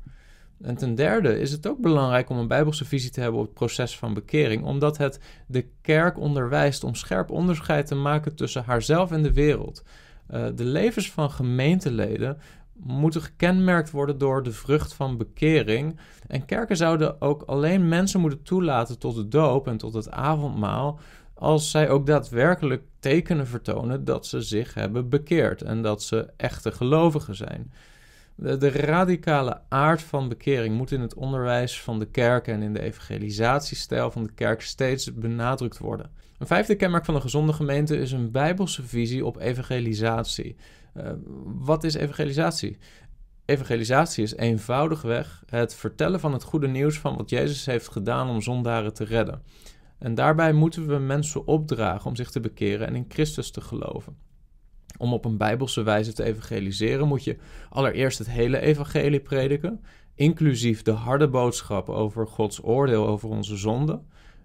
En 0.63 0.75
ten 0.75 0.95
derde 0.95 1.39
is 1.39 1.51
het 1.51 1.67
ook 1.67 1.81
belangrijk 1.81 2.29
om 2.29 2.37
een 2.37 2.47
bijbelse 2.47 2.85
visie 2.85 3.11
te 3.11 3.21
hebben 3.21 3.39
op 3.39 3.45
het 3.45 3.55
proces 3.55 3.97
van 3.97 4.13
bekering, 4.13 4.63
omdat 4.63 4.97
het 4.97 5.19
de 5.47 5.67
kerk 5.81 6.17
onderwijst 6.17 6.83
om 6.83 6.95
scherp 6.95 7.31
onderscheid 7.31 7.87
te 7.87 7.95
maken 7.95 8.35
tussen 8.35 8.63
haarzelf 8.63 9.11
en 9.11 9.23
de 9.23 9.33
wereld. 9.33 9.83
Uh, 10.31 10.45
de 10.55 10.65
levens 10.65 11.11
van 11.11 11.31
gemeenteleden 11.31 12.37
moeten 12.73 13.21
gekenmerkt 13.21 13.91
worden 13.91 14.17
door 14.17 14.43
de 14.43 14.51
vrucht 14.51 14.93
van 14.93 15.17
bekering. 15.17 15.99
En 16.27 16.45
kerken 16.45 16.77
zouden 16.77 17.21
ook 17.21 17.41
alleen 17.41 17.87
mensen 17.87 18.19
moeten 18.19 18.43
toelaten 18.43 18.99
tot 18.99 19.15
de 19.15 19.27
doop 19.27 19.67
en 19.67 19.77
tot 19.77 19.93
het 19.93 20.11
avondmaal, 20.11 20.99
als 21.33 21.71
zij 21.71 21.89
ook 21.89 22.05
daadwerkelijk 22.05 22.83
tekenen 22.99 23.47
vertonen 23.47 24.05
dat 24.05 24.25
ze 24.25 24.41
zich 24.41 24.73
hebben 24.73 25.09
bekeerd 25.09 25.61
en 25.61 25.81
dat 25.81 26.03
ze 26.03 26.29
echte 26.37 26.71
gelovigen 26.71 27.35
zijn. 27.35 27.71
De, 28.35 28.69
radicale 28.69 29.61
aard 29.69 30.01
van 30.01 30.29
bekering 30.29 30.75
moet 30.75 30.91
in 30.91 31.01
het 31.01 31.13
onderwijs 31.13 31.81
van 31.81 31.99
de 31.99 32.05
kerk 32.05 32.47
en 32.47 32.61
in 32.61 32.73
de 32.73 32.81
evangelisatiestijl 32.81 34.11
van 34.11 34.23
de 34.23 34.31
kerk 34.33 34.61
steeds 34.61 35.13
benadrukt 35.13 35.77
worden. 35.77 36.11
Een 36.37 36.47
vijfde 36.47 36.75
kenmerk 36.75 37.05
van 37.05 37.15
een 37.15 37.21
gezonde 37.21 37.53
gemeente 37.53 37.97
is 37.97 38.11
een 38.11 38.31
bijbelse 38.31 38.83
visie 38.83 39.25
op 39.25 39.39
evangelisatie. 39.39 40.55
Uh, 40.97 41.11
wat 41.45 41.83
is 41.83 41.93
evangelisatie? 41.93 42.77
Evangelisatie 43.45 44.23
is 44.23 44.35
eenvoudigweg 44.35 45.43
het 45.45 45.75
vertellen 45.75 46.19
van 46.19 46.33
het 46.33 46.43
goede 46.43 46.67
nieuws 46.67 46.99
van 46.99 47.17
wat 47.17 47.29
Jezus 47.29 47.65
heeft 47.65 47.87
gedaan 47.87 48.29
om 48.29 48.41
zondaren 48.41 48.93
te 48.93 49.03
redden. 49.03 49.41
En 49.99 50.15
daarbij 50.15 50.53
moeten 50.53 50.87
we 50.87 50.97
mensen 50.97 51.47
opdragen 51.47 52.09
om 52.09 52.15
zich 52.15 52.31
te 52.31 52.39
bekeren 52.39 52.87
en 52.87 52.95
in 52.95 53.05
Christus 53.07 53.51
te 53.51 53.61
geloven. 53.61 54.17
Om 55.03 55.13
op 55.13 55.25
een 55.25 55.37
bijbelse 55.37 55.83
wijze 55.83 56.13
te 56.13 56.23
evangeliseren 56.23 57.07
moet 57.07 57.23
je 57.23 57.37
allereerst 57.69 58.17
het 58.17 58.29
hele 58.29 58.59
evangelie 58.59 59.19
prediken, 59.19 59.81
inclusief 60.15 60.81
de 60.81 60.91
harde 60.91 61.27
boodschap 61.27 61.89
over 61.89 62.27
Gods 62.27 62.63
oordeel 62.63 63.07
over 63.07 63.29
onze 63.29 63.57
zonde. 63.57 63.99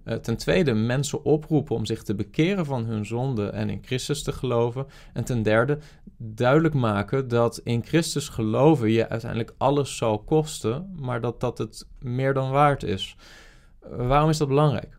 Uh, 0.04 0.14
ten 0.14 0.36
tweede, 0.36 0.74
mensen 0.74 1.24
oproepen 1.24 1.76
om 1.76 1.86
zich 1.86 2.02
te 2.02 2.14
bekeren 2.14 2.64
van 2.64 2.84
hun 2.84 3.06
zonde 3.06 3.48
en 3.48 3.70
in 3.70 3.82
Christus 3.84 4.22
te 4.22 4.32
geloven. 4.32 4.86
En 5.12 5.24
ten 5.24 5.42
derde, 5.42 5.78
duidelijk 6.16 6.74
maken 6.74 7.28
dat 7.28 7.60
in 7.64 7.84
Christus 7.84 8.28
geloven 8.28 8.90
je 8.90 9.08
uiteindelijk 9.08 9.54
alles 9.58 9.96
zal 9.96 10.18
kosten, 10.18 10.94
maar 11.00 11.20
dat 11.20 11.40
dat 11.40 11.58
het 11.58 11.86
meer 12.00 12.34
dan 12.34 12.50
waard 12.50 12.82
is. 12.82 13.16
Waarom 13.80 14.30
is 14.30 14.38
dat 14.38 14.48
belangrijk? 14.48 14.97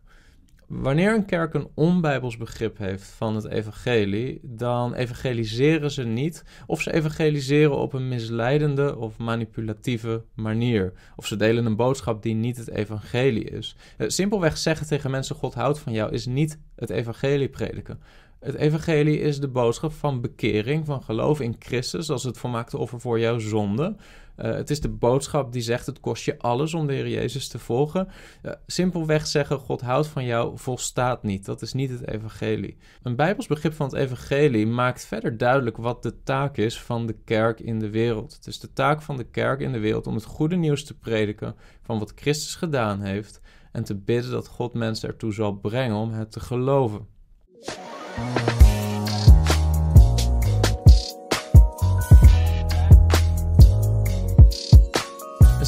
Wanneer 0.70 1.14
een 1.14 1.24
kerk 1.24 1.54
een 1.54 1.68
onbijbels 1.74 2.36
begrip 2.36 2.78
heeft 2.78 3.02
van 3.02 3.34
het 3.34 3.46
evangelie, 3.46 4.40
dan 4.42 4.94
evangeliseren 4.94 5.90
ze 5.90 6.02
niet 6.02 6.44
of 6.66 6.82
ze 6.82 6.92
evangeliseren 6.92 7.76
op 7.76 7.92
een 7.92 8.08
misleidende 8.08 8.96
of 8.96 9.18
manipulatieve 9.18 10.24
manier. 10.34 10.92
Of 11.16 11.26
ze 11.26 11.36
delen 11.36 11.66
een 11.66 11.76
boodschap 11.76 12.22
die 12.22 12.34
niet 12.34 12.56
het 12.56 12.70
evangelie 12.70 13.44
is. 13.44 13.76
Eh, 13.96 14.08
simpelweg 14.08 14.56
zeggen 14.56 14.86
tegen 14.86 15.10
mensen 15.10 15.36
God 15.36 15.54
houdt 15.54 15.78
van 15.78 15.92
jou 15.92 16.12
is 16.12 16.26
niet 16.26 16.58
het 16.76 16.90
evangelie 16.90 17.48
prediken. 17.48 18.00
Het 18.40 18.54
evangelie 18.54 19.20
is 19.20 19.40
de 19.40 19.48
boodschap 19.48 19.92
van 19.92 20.20
bekering, 20.20 20.86
van 20.86 21.02
geloof 21.02 21.40
in 21.40 21.56
Christus 21.58 22.10
als 22.10 22.24
het 22.24 22.38
volmaakte 22.38 22.78
offer 22.78 23.00
voor 23.00 23.20
jouw 23.20 23.38
zonde. 23.38 23.96
Uh, 24.36 24.52
het 24.52 24.70
is 24.70 24.80
de 24.80 24.88
boodschap 24.88 25.52
die 25.52 25.62
zegt: 25.62 25.86
het 25.86 26.00
kost 26.00 26.24
je 26.24 26.38
alles 26.38 26.74
om 26.74 26.86
de 26.86 26.92
Heer 26.92 27.08
Jezus 27.08 27.48
te 27.48 27.58
volgen. 27.58 28.08
Uh, 28.42 28.52
simpelweg 28.66 29.26
zeggen: 29.26 29.58
God 29.58 29.80
houdt 29.80 30.06
van 30.06 30.24
jou, 30.24 30.58
volstaat 30.58 31.22
niet. 31.22 31.44
Dat 31.44 31.62
is 31.62 31.72
niet 31.72 31.90
het 31.90 32.08
Evangelie. 32.08 32.76
Een 33.02 33.16
Bijbels 33.16 33.46
begrip 33.46 33.72
van 33.72 33.86
het 33.86 33.94
Evangelie 33.94 34.66
maakt 34.66 35.06
verder 35.06 35.36
duidelijk 35.36 35.76
wat 35.76 36.02
de 36.02 36.22
taak 36.22 36.56
is 36.56 36.80
van 36.80 37.06
de 37.06 37.16
kerk 37.24 37.60
in 37.60 37.78
de 37.78 37.90
wereld. 37.90 38.34
Het 38.34 38.46
is 38.46 38.60
de 38.60 38.72
taak 38.72 39.02
van 39.02 39.16
de 39.16 39.24
kerk 39.24 39.60
in 39.60 39.72
de 39.72 39.80
wereld 39.80 40.06
om 40.06 40.14
het 40.14 40.24
goede 40.24 40.56
nieuws 40.56 40.84
te 40.84 40.98
prediken 40.98 41.54
van 41.82 41.98
wat 41.98 42.12
Christus 42.14 42.54
gedaan 42.54 43.00
heeft 43.00 43.40
en 43.72 43.84
te 43.84 43.96
bidden 43.96 44.30
dat 44.30 44.48
God 44.48 44.74
mensen 44.74 45.08
ertoe 45.08 45.32
zal 45.32 45.52
brengen 45.52 45.96
om 45.96 46.12
het 46.12 46.32
te 46.32 46.40
geloven. 46.40 47.06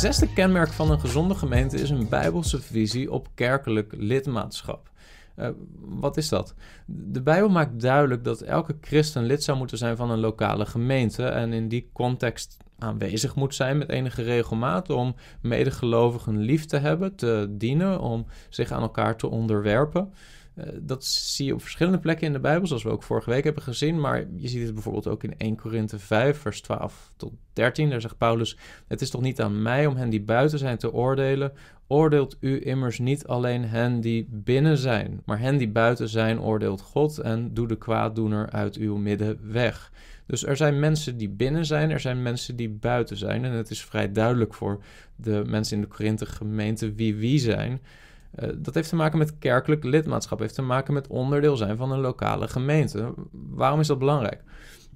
Zesde 0.03 0.33
kenmerk 0.33 0.73
van 0.73 0.91
een 0.91 1.01
gezonde 1.01 1.35
gemeente 1.35 1.77
is 1.77 1.91
een 1.91 2.09
bijbelse 2.09 2.61
visie 2.61 3.13
op 3.13 3.29
kerkelijk 3.35 3.93
lidmaatschap. 3.97 4.91
Uh, 5.37 5.49
wat 5.79 6.17
is 6.17 6.29
dat? 6.29 6.55
De 6.87 7.23
Bijbel 7.23 7.49
maakt 7.49 7.81
duidelijk 7.81 8.25
dat 8.25 8.41
elke 8.41 8.77
christen 8.81 9.25
lid 9.25 9.43
zou 9.43 9.59
moeten 9.59 9.79
zijn 9.79 9.97
van 9.97 10.11
een 10.11 10.19
lokale 10.19 10.67
gemeente 10.67 11.25
en 11.25 11.53
in 11.53 11.69
die 11.69 11.91
context 11.93 12.57
aanwezig 12.79 13.35
moet 13.35 13.55
zijn 13.55 13.79
met 13.79 13.89
enige 13.89 14.23
regelmaat 14.23 14.91
om 14.91 15.15
medegelovigen 15.41 16.39
lief 16.39 16.65
te 16.65 16.77
hebben, 16.77 17.15
te 17.15 17.47
dienen, 17.51 18.01
om 18.01 18.27
zich 18.49 18.71
aan 18.71 18.83
elkaar 18.83 19.17
te 19.17 19.29
onderwerpen. 19.29 20.13
Uh, 20.55 20.65
dat 20.81 21.05
zie 21.05 21.47
je 21.47 21.55
op 21.55 21.63
verschillende 21.63 21.99
plekken 21.99 22.27
in 22.27 22.33
de 22.33 22.41
Bijbel, 22.41 22.67
zoals 22.67 22.83
we 22.83 22.91
ook 22.91 23.03
vorige 23.03 23.31
week 23.31 23.45
hebben 23.45 23.63
gezien. 23.63 24.01
Maar 24.01 24.27
je 24.37 24.49
ziet 24.49 24.65
het 24.65 24.75
bijvoorbeeld 24.75 25.09
ook 25.09 25.25
in 25.25 25.35
1 25.39 25.57
Korinthe 25.57 25.99
5, 25.99 26.39
vers 26.39 26.61
12 26.61 27.13
tot 27.17 27.33
13. 27.53 27.91
Daar 27.91 28.01
zegt 28.01 28.19
Paulus: 28.19 28.57
Het 28.87 29.01
is 29.01 29.11
toch 29.11 29.21
niet 29.21 29.41
aan 29.41 29.63
mij 29.63 29.87
om 29.87 29.97
hen 29.97 30.11
die 30.11 30.23
buiten 30.23 30.59
zijn 30.59 30.79
te 30.79 30.93
oordelen. 30.93 31.53
Oordeelt 31.87 32.37
u 32.41 32.67
immers 32.67 32.99
niet 32.99 33.27
alleen 33.27 33.65
hen 33.65 34.01
die 34.01 34.27
binnen 34.31 34.77
zijn, 34.77 35.23
maar 35.25 35.39
hen 35.39 35.57
die 35.57 35.69
buiten 35.69 36.09
zijn, 36.09 36.41
oordeelt 36.41 36.81
God 36.81 37.19
en 37.19 37.55
doe 37.55 37.69
de 37.69 37.79
kwaaddoener 37.79 38.51
uit 38.51 38.77
uw 38.77 38.97
midden 38.97 39.39
weg. 39.53 39.93
Dus 40.27 40.45
er 40.45 40.57
zijn 40.57 40.79
mensen 40.79 41.17
die 41.17 41.29
binnen 41.29 41.67
zijn, 41.67 41.91
er 41.91 42.01
zijn 42.01 42.23
mensen 42.23 42.57
die 42.57 42.69
buiten 42.69 43.17
zijn. 43.17 43.45
En 43.45 43.53
het 43.53 43.71
is 43.71 43.85
vrij 43.85 44.13
duidelijk 44.13 44.55
voor 44.55 44.83
de 45.17 45.43
mensen 45.47 45.77
in 45.77 45.83
de 45.83 45.89
Korinthe 45.89 46.27
gemeente 46.27 46.93
wie 46.93 47.15
wie 47.15 47.39
zijn. 47.39 47.81
Uh, 48.39 48.49
dat 48.59 48.75
heeft 48.75 48.89
te 48.89 48.97
maken 48.97 49.19
met 49.19 49.39
kerkelijk 49.39 49.85
lidmaatschap, 49.85 50.39
heeft 50.39 50.55
te 50.55 50.63
maken 50.63 50.95
met 50.95 51.07
onderdeel 51.07 51.57
zijn 51.57 51.77
van 51.77 51.93
een 51.93 52.01
lokale 52.01 52.49
gemeente. 52.49 53.15
Waarom 53.33 53.81
is 53.81 53.87
dat 53.87 53.99
belangrijk? 53.99 54.43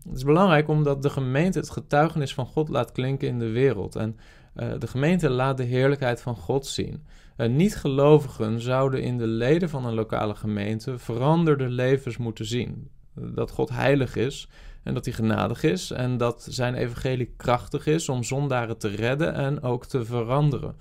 Het 0.09 0.17
is 0.17 0.25
belangrijk 0.25 0.69
omdat 0.69 1.03
de 1.03 1.11
gemeente 1.11 1.59
het 1.59 1.71
getuigenis 1.71 2.35
van 2.35 2.47
God 2.47 2.69
laat 2.69 2.93
klinken 2.93 3.29
in 3.29 3.39
de 3.39 3.51
wereld. 3.51 3.97
En 3.97 4.17
uh, 4.57 4.73
de 4.79 4.87
gemeente 4.87 5.31
laat 5.31 5.57
de 5.57 5.65
heerlijkheid 5.65 6.21
van 6.21 6.37
God 6.37 6.67
zien. 6.67 7.07
Uh, 7.37 7.49
Niet-gelovigen 7.49 8.61
zouden 8.61 9.03
in 9.03 9.19
de 9.19 9.27
leden 9.27 9.69
van 9.69 9.87
een 9.87 9.95
lokale 9.95 10.35
gemeente 10.35 10.99
veranderde 10.99 11.69
levens 11.69 12.17
moeten 12.17 12.45
zien. 12.45 12.91
Dat 13.15 13.51
God 13.51 13.69
heilig 13.69 14.17
is 14.17 14.49
en 14.83 14.95
dat 14.95 15.05
hij 15.05 15.15
genadig 15.15 15.63
is 15.63 15.91
en 15.91 16.17
dat 16.17 16.47
zijn 16.51 16.75
evangelie 16.75 17.35
krachtig 17.37 17.87
is 17.87 18.09
om 18.09 18.23
zondaren 18.23 18.79
te 18.79 18.89
redden 18.89 19.35
en 19.35 19.63
ook 19.63 19.87
te 19.87 20.05
veranderen. 20.05 20.77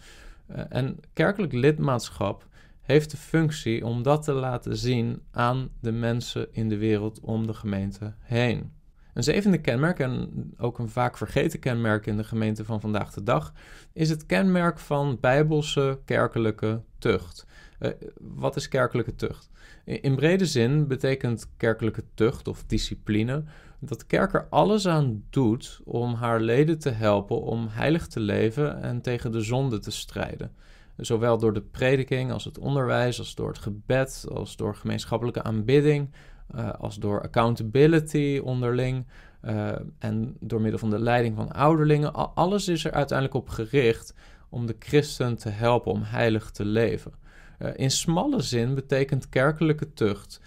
Uh, 0.51 0.61
en 0.69 0.99
kerkelijk 1.13 1.53
lidmaatschap 1.53 2.47
heeft 2.81 3.11
de 3.11 3.17
functie 3.17 3.85
om 3.85 4.03
dat 4.03 4.23
te 4.23 4.33
laten 4.33 4.77
zien 4.77 5.21
aan 5.31 5.69
de 5.79 5.91
mensen 5.91 6.47
in 6.51 6.69
de 6.69 6.77
wereld 6.77 7.19
om 7.19 7.47
de 7.47 7.53
gemeente 7.53 8.13
heen. 8.19 8.71
Een 9.13 9.23
zevende 9.23 9.61
kenmerk, 9.61 9.99
en 9.99 10.31
ook 10.57 10.79
een 10.79 10.89
vaak 10.89 11.17
vergeten 11.17 11.59
kenmerk 11.59 12.05
in 12.05 12.17
de 12.17 12.23
gemeente 12.23 12.65
van 12.65 12.81
vandaag 12.81 13.13
de 13.13 13.23
dag, 13.23 13.53
is 13.93 14.09
het 14.09 14.25
kenmerk 14.25 14.79
van 14.79 15.17
bijbelse 15.19 15.99
kerkelijke 16.05 16.81
tucht. 16.97 17.45
Uh, 17.79 17.89
wat 18.19 18.55
is 18.55 18.67
kerkelijke 18.67 19.15
tucht? 19.15 19.49
In, 19.85 20.01
in 20.01 20.15
brede 20.15 20.45
zin 20.45 20.87
betekent 20.87 21.49
kerkelijke 21.57 22.03
tucht 22.13 22.47
of 22.47 22.63
discipline 22.63 23.43
dat 23.87 23.99
de 23.99 24.05
kerk 24.05 24.33
er 24.33 24.47
alles 24.49 24.87
aan 24.87 25.23
doet 25.29 25.81
om 25.83 26.13
haar 26.13 26.39
leden 26.39 26.79
te 26.79 26.89
helpen 26.89 27.41
om 27.41 27.67
heilig 27.69 28.07
te 28.07 28.19
leven 28.19 28.81
en 28.81 29.01
tegen 29.01 29.31
de 29.31 29.41
zonde 29.41 29.79
te 29.79 29.91
strijden. 29.91 30.51
Zowel 30.97 31.37
door 31.37 31.53
de 31.53 31.61
prediking 31.61 32.31
als 32.31 32.43
het 32.43 32.57
onderwijs, 32.57 33.19
als 33.19 33.35
door 33.35 33.47
het 33.47 33.57
gebed, 33.57 34.25
als 34.31 34.55
door 34.55 34.75
gemeenschappelijke 34.75 35.43
aanbidding, 35.43 36.13
uh, 36.55 36.71
als 36.71 36.95
door 36.95 37.21
accountability 37.21 38.41
onderling 38.43 39.05
uh, 39.43 39.71
en 39.99 40.37
door 40.39 40.61
middel 40.61 40.79
van 40.79 40.89
de 40.89 40.99
leiding 40.99 41.35
van 41.35 41.51
ouderlingen. 41.51 42.35
Alles 42.35 42.67
is 42.67 42.85
er 42.85 42.91
uiteindelijk 42.91 43.37
op 43.37 43.49
gericht 43.49 44.13
om 44.49 44.65
de 44.65 44.75
christen 44.79 45.35
te 45.35 45.49
helpen 45.49 45.91
om 45.91 46.01
heilig 46.01 46.51
te 46.51 46.65
leven. 46.65 47.11
Uh, 47.59 47.69
in 47.75 47.91
smalle 47.91 48.41
zin 48.41 48.75
betekent 48.75 49.29
kerkelijke 49.29 49.93
tucht 49.93 50.41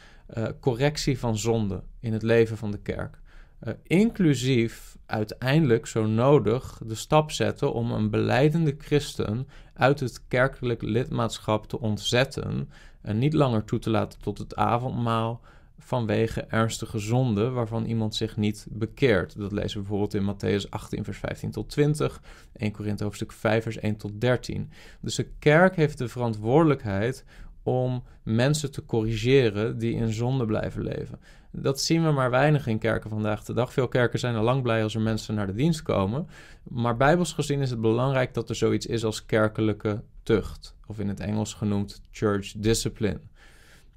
correctie 0.60 1.18
van 1.18 1.38
zonde 1.38 1.82
in 2.00 2.12
het 2.12 2.22
leven 2.22 2.56
van 2.56 2.70
de 2.70 2.78
kerk. 2.78 3.20
Uh, 3.66 3.72
inclusief 3.82 4.96
uiteindelijk 5.06 5.86
zo 5.86 6.06
nodig 6.06 6.80
de 6.86 6.94
stap 6.94 7.30
zetten 7.30 7.72
om 7.72 7.92
een 7.92 8.10
beleidende 8.10 8.74
christen 8.78 9.48
uit 9.74 10.00
het 10.00 10.26
kerkelijk 10.28 10.82
lidmaatschap 10.82 11.66
te 11.66 11.80
ontzetten 11.80 12.70
en 13.02 13.18
niet 13.18 13.32
langer 13.32 13.64
toe 13.64 13.78
te 13.78 13.90
laten 13.90 14.20
tot 14.20 14.38
het 14.38 14.56
avondmaal 14.56 15.40
vanwege 15.78 16.40
ernstige 16.40 16.98
zonden 16.98 17.52
waarvan 17.52 17.84
iemand 17.84 18.14
zich 18.14 18.36
niet 18.36 18.66
bekeert. 18.70 19.38
Dat 19.38 19.52
lezen 19.52 19.76
we 19.80 19.88
bijvoorbeeld 19.88 20.14
in 20.14 20.34
Matthäus 20.34 20.68
18, 20.70 21.04
vers 21.04 21.18
15 21.18 21.50
tot 21.50 21.68
20, 21.68 22.22
1 22.52 22.72
Korinthe 22.72 23.04
hoofdstuk 23.04 23.32
5, 23.32 23.62
vers 23.62 23.78
1 23.78 23.96
tot 23.96 24.20
13. 24.20 24.70
Dus 25.00 25.14
de 25.14 25.28
kerk 25.38 25.76
heeft 25.76 25.98
de 25.98 26.08
verantwoordelijkheid 26.08 27.24
om 27.62 28.02
mensen 28.22 28.70
te 28.70 28.84
corrigeren 28.84 29.78
die 29.78 29.94
in 29.94 30.12
zonde 30.12 30.46
blijven 30.46 30.82
leven. 30.82 31.20
Dat 31.50 31.80
zien 31.80 32.04
we 32.04 32.10
maar 32.10 32.30
weinig 32.30 32.66
in 32.66 32.78
kerken 32.78 33.10
vandaag 33.10 33.44
de 33.44 33.52
dag. 33.52 33.72
Veel 33.72 33.88
kerken 33.88 34.18
zijn 34.18 34.36
al 34.36 34.42
lang 34.42 34.62
blij 34.62 34.82
als 34.82 34.94
er 34.94 35.00
mensen 35.00 35.34
naar 35.34 35.46
de 35.46 35.54
dienst 35.54 35.82
komen. 35.82 36.28
Maar 36.62 36.96
bijbels 36.96 37.32
gezien 37.32 37.60
is 37.60 37.70
het 37.70 37.80
belangrijk 37.80 38.34
dat 38.34 38.48
er 38.48 38.54
zoiets 38.54 38.86
is 38.86 39.04
als 39.04 39.26
kerkelijke 39.26 40.02
tucht. 40.22 40.76
Of 40.86 40.98
in 40.98 41.08
het 41.08 41.20
Engels 41.20 41.54
genoemd 41.54 42.00
church 42.10 42.52
discipline. 42.56 43.20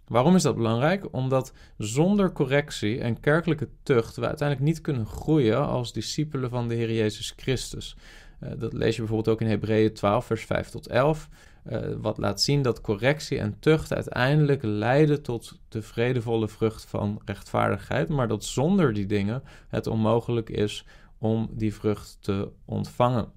Waarom 0.08 0.36
is 0.36 0.42
dat 0.42 0.56
belangrijk? 0.56 1.08
Omdat 1.12 1.54
zonder 1.78 2.32
correctie 2.32 3.00
en 3.00 3.20
kerkelijke 3.20 3.70
tucht 3.84 4.16
we 4.16 4.28
uiteindelijk 4.28 4.68
niet 4.68 4.82
kunnen 4.82 5.06
groeien 5.06 5.68
als 5.68 5.94
discipelen 5.94 6.50
van 6.50 6.68
de 6.68 6.76
Heer 6.76 6.92
Jezus 6.92 7.34
Christus. 7.36 7.96
Uh, 8.44 8.50
dat 8.58 8.74
lees 8.74 8.96
je 8.96 9.02
bijvoorbeeld 9.02 9.36
ook 9.36 9.42
in 9.42 9.48
Hebreeën 9.48 9.94
12, 9.94 10.26
vers 10.26 10.46
5 10.46 10.70
tot 10.70 10.88
11. 10.88 11.30
Uh, 11.70 11.80
wat 11.98 12.18
laat 12.18 12.42
zien 12.42 12.62
dat 12.62 12.82
correctie 12.82 13.40
en 13.40 13.60
tucht 13.60 13.94
uiteindelijk 13.94 14.64
leiden 14.64 15.22
tot 15.22 15.60
de 15.70 15.82
vredevolle 15.82 16.48
vrucht 16.48 16.86
van 16.86 17.22
rechtvaardigheid, 17.26 18.10
maar 18.10 18.28
dat 18.28 18.44
zonder 18.44 18.94
die 18.94 19.06
dingen 19.06 19.44
het 19.68 19.88
onmogelijk 19.88 20.50
is 20.50 20.86
om 21.18 21.50
die 21.52 21.74
vrucht 21.74 22.18
te 22.22 22.50
ontvangen. 22.66 23.32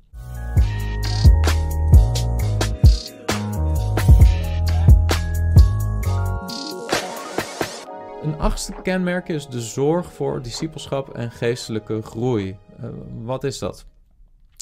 Een 8.23 8.39
achtste 8.39 8.75
kenmerk 8.83 9.29
is 9.29 9.47
de 9.47 9.61
zorg 9.61 10.13
voor 10.13 10.43
discipelschap 10.43 11.15
en 11.15 11.31
geestelijke 11.31 12.03
groei. 12.03 12.57
Uh, 12.81 12.89
wat 13.25 13.45
is 13.45 13.59
dat? 13.59 13.87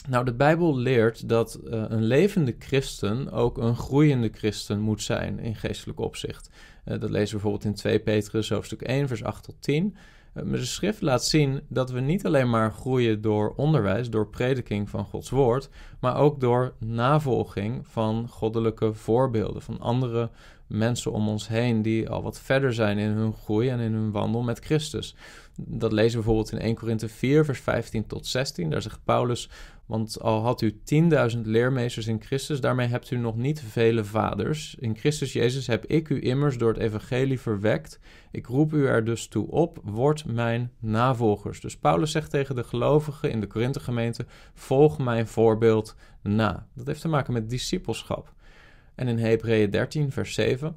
Nou, 0.08 0.24
de 0.24 0.34
Bijbel 0.34 0.76
leert 0.76 1.28
dat 1.28 1.60
uh, 1.64 1.84
een 1.88 2.04
levende 2.04 2.54
christen 2.58 3.32
ook 3.32 3.58
een 3.58 3.76
groeiende 3.76 4.30
christen 4.34 4.80
moet 4.80 5.02
zijn 5.02 5.38
in 5.38 5.54
geestelijk 5.54 6.00
opzicht. 6.00 6.50
Uh, 6.84 7.00
dat 7.00 7.10
lezen 7.10 7.36
we 7.36 7.42
bijvoorbeeld 7.42 7.64
in 7.64 7.74
2 7.74 7.98
Petrus 7.98 8.48
hoofdstuk 8.48 8.82
1, 8.82 9.08
vers 9.08 9.24
8 9.24 9.44
tot 9.44 9.54
10. 9.60 9.96
Uh, 10.34 10.42
maar 10.42 10.58
de 10.58 10.64
schrift 10.64 11.00
laat 11.00 11.24
zien 11.24 11.60
dat 11.68 11.90
we 11.90 12.00
niet 12.00 12.26
alleen 12.26 12.50
maar 12.50 12.72
groeien 12.72 13.20
door 13.20 13.52
onderwijs, 13.56 14.10
door 14.10 14.28
prediking 14.28 14.90
van 14.90 15.04
Gods 15.04 15.30
woord, 15.30 15.68
maar 16.00 16.16
ook 16.16 16.40
door 16.40 16.74
navolging 16.78 17.86
van 17.88 18.28
goddelijke 18.28 18.94
voorbeelden, 18.94 19.62
van 19.62 19.80
andere 19.80 20.30
mensen 20.66 21.12
om 21.12 21.28
ons 21.28 21.48
heen 21.48 21.82
die 21.82 22.08
al 22.08 22.22
wat 22.22 22.40
verder 22.40 22.74
zijn 22.74 22.98
in 22.98 23.10
hun 23.10 23.32
groei 23.32 23.68
en 23.68 23.80
in 23.80 23.92
hun 23.92 24.10
wandel 24.10 24.42
met 24.42 24.58
Christus. 24.58 25.14
Dat 25.56 25.92
lezen 25.92 26.18
we 26.18 26.24
bijvoorbeeld 26.24 26.52
in 26.52 26.58
1 26.58 26.74
Korinthe 26.74 27.08
4, 27.08 27.44
vers 27.44 27.60
15 27.60 28.06
tot 28.06 28.26
16. 28.26 28.70
Daar 28.70 28.82
zegt 28.82 29.04
Paulus: 29.04 29.48
Want 29.86 30.20
al 30.20 30.42
had 30.42 30.60
u 30.60 30.80
10.000 31.34 31.38
leermeesters 31.42 32.06
in 32.06 32.22
Christus, 32.22 32.60
daarmee 32.60 32.86
hebt 32.86 33.10
u 33.10 33.16
nog 33.16 33.36
niet 33.36 33.62
vele 33.62 34.04
vaders. 34.04 34.74
In 34.74 34.96
Christus 34.96 35.32
Jezus 35.32 35.66
heb 35.66 35.86
ik 35.86 36.08
u 36.08 36.22
immers 36.22 36.58
door 36.58 36.72
het 36.72 36.82
evangelie 36.82 37.40
verwekt. 37.40 38.00
Ik 38.30 38.46
roep 38.46 38.72
u 38.72 38.86
er 38.86 39.04
dus 39.04 39.26
toe 39.26 39.50
op, 39.50 39.80
word 39.82 40.24
mijn 40.24 40.70
navolgers. 40.78 41.60
Dus 41.60 41.76
Paulus 41.76 42.10
zegt 42.10 42.30
tegen 42.30 42.54
de 42.54 42.64
gelovigen 42.64 43.30
in 43.30 43.40
de 43.40 43.46
Korinthe 43.46 43.80
gemeente: 43.80 44.26
Volg 44.54 44.98
mijn 44.98 45.26
voorbeeld 45.26 45.96
na. 46.22 46.66
Dat 46.74 46.86
heeft 46.86 47.00
te 47.00 47.08
maken 47.08 47.32
met 47.32 47.50
discipelschap. 47.50 48.32
En 48.94 49.08
in 49.08 49.18
Hebreeën 49.18 49.70
13, 49.70 50.12
vers 50.12 50.34
7. 50.34 50.76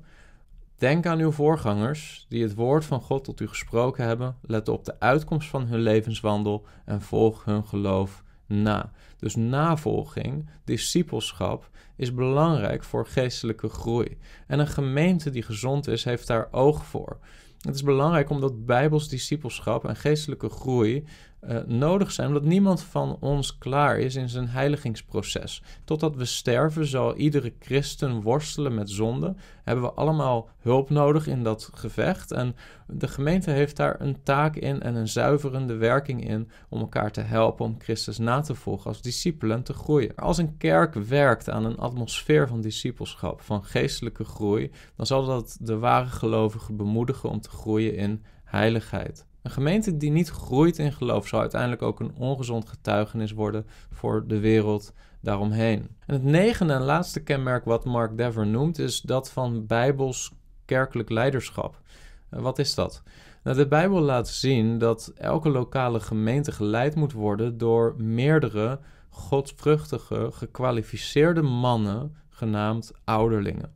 Denk 0.77 1.05
aan 1.05 1.19
uw 1.19 1.31
voorgangers, 1.31 2.25
die 2.29 2.43
het 2.43 2.55
woord 2.55 2.85
van 2.85 3.01
God 3.01 3.23
tot 3.23 3.39
u 3.39 3.47
gesproken 3.47 4.05
hebben. 4.05 4.38
Let 4.41 4.69
op 4.69 4.85
de 4.85 4.99
uitkomst 4.99 5.49
van 5.49 5.65
hun 5.65 5.79
levenswandel 5.79 6.65
en 6.85 7.01
volg 7.01 7.45
hun 7.45 7.65
geloof 7.65 8.23
na. 8.45 8.91
Dus 9.17 9.35
navolging, 9.35 10.49
discipelschap, 10.63 11.69
is 11.95 12.13
belangrijk 12.13 12.83
voor 12.83 13.07
geestelijke 13.07 13.69
groei. 13.69 14.17
En 14.47 14.59
een 14.59 14.67
gemeente 14.67 15.29
die 15.29 15.43
gezond 15.43 15.88
is, 15.88 16.03
heeft 16.03 16.27
daar 16.27 16.47
oog 16.51 16.85
voor. 16.85 17.17
Het 17.61 17.75
is 17.75 17.83
belangrijk 17.83 18.29
omdat 18.29 18.65
bijbels 18.65 19.09
discipelschap 19.09 19.85
en 19.85 19.95
geestelijke 19.95 20.49
groei 20.49 21.05
uh, 21.49 21.58
nodig 21.65 22.12
zijn, 22.12 22.27
omdat 22.27 22.43
niemand 22.43 22.81
van 22.81 23.17
ons 23.19 23.58
klaar 23.58 23.99
is 23.99 24.15
in 24.15 24.29
zijn 24.29 24.47
heiligingsproces. 24.47 25.62
Totdat 25.84 26.15
we 26.15 26.25
sterven, 26.25 26.86
zal 26.86 27.15
iedere 27.15 27.53
christen 27.60 28.21
worstelen 28.21 28.75
met 28.75 28.89
zonde. 28.89 29.36
Hebben 29.63 29.84
we 29.84 29.91
allemaal 29.91 30.49
hulp 30.60 30.89
nodig 30.89 31.27
in 31.27 31.43
dat 31.43 31.69
gevecht. 31.73 32.31
En 32.31 32.55
de 32.88 33.08
gemeente 33.08 33.51
heeft 33.51 33.75
daar 33.75 34.01
een 34.01 34.23
taak 34.23 34.55
in 34.55 34.81
en 34.81 34.95
een 34.95 35.08
zuiverende 35.08 35.75
werking 35.75 36.29
in 36.29 36.49
om 36.69 36.79
elkaar 36.79 37.12
te 37.12 37.21
helpen 37.21 37.65
om 37.65 37.75
Christus 37.79 38.17
na 38.17 38.41
te 38.41 38.55
volgen 38.55 38.88
als 38.88 39.01
discipelen 39.01 39.63
te 39.63 39.73
groeien. 39.73 40.15
Als 40.15 40.38
een 40.38 40.58
kerk 40.58 40.93
werkt 40.93 41.49
aan 41.49 41.65
een 41.65 41.77
atmosfeer 41.77 42.47
van 42.47 42.62
discipelschap, 42.62 43.41
van 43.41 43.63
geestelijke 43.63 44.23
groei, 44.23 44.71
dan 44.95 45.05
zal 45.05 45.25
dat 45.25 45.58
de 45.62 45.77
ware 45.77 46.10
gelovigen 46.10 46.75
bemoedigen 46.75 47.29
om 47.29 47.41
te 47.41 47.49
groeien 47.49 47.95
in 47.95 48.23
heiligheid. 48.43 49.25
Een 49.45 49.51
gemeente 49.51 49.97
die 49.97 50.12
niet 50.12 50.29
groeit 50.29 50.77
in 50.77 50.93
geloof 50.93 51.27
zal 51.27 51.39
uiteindelijk 51.39 51.81
ook 51.81 51.99
een 51.99 52.15
ongezond 52.17 52.69
getuigenis 52.69 53.31
worden 53.31 53.65
voor 53.91 54.27
de 54.27 54.39
wereld 54.39 54.93
daaromheen. 55.21 55.89
En 56.05 56.13
het 56.13 56.23
negende 56.23 56.73
en 56.73 56.81
laatste 56.81 57.23
kenmerk 57.23 57.65
wat 57.65 57.86
Mark 57.86 58.17
Dever 58.17 58.47
noemt 58.47 58.79
is 58.79 59.01
dat 59.01 59.31
van 59.31 59.65
bijbels 59.65 60.34
kerkelijk 60.65 61.10
leiderschap. 61.10 61.81
Wat 62.29 62.60
is 62.60 62.75
dat? 62.75 63.03
Nou, 63.43 63.58
de 63.58 63.67
Bijbel 63.67 64.01
laat 64.01 64.27
zien 64.27 64.77
dat 64.77 65.12
elke 65.15 65.49
lokale 65.49 65.99
gemeente 65.99 66.51
geleid 66.51 66.95
moet 66.95 67.13
worden 67.13 67.58
door 67.58 67.95
meerdere 67.97 68.79
godvruchtige, 69.10 70.29
gekwalificeerde 70.31 71.41
mannen, 71.41 72.15
genaamd 72.29 72.91
ouderlingen. 73.03 73.73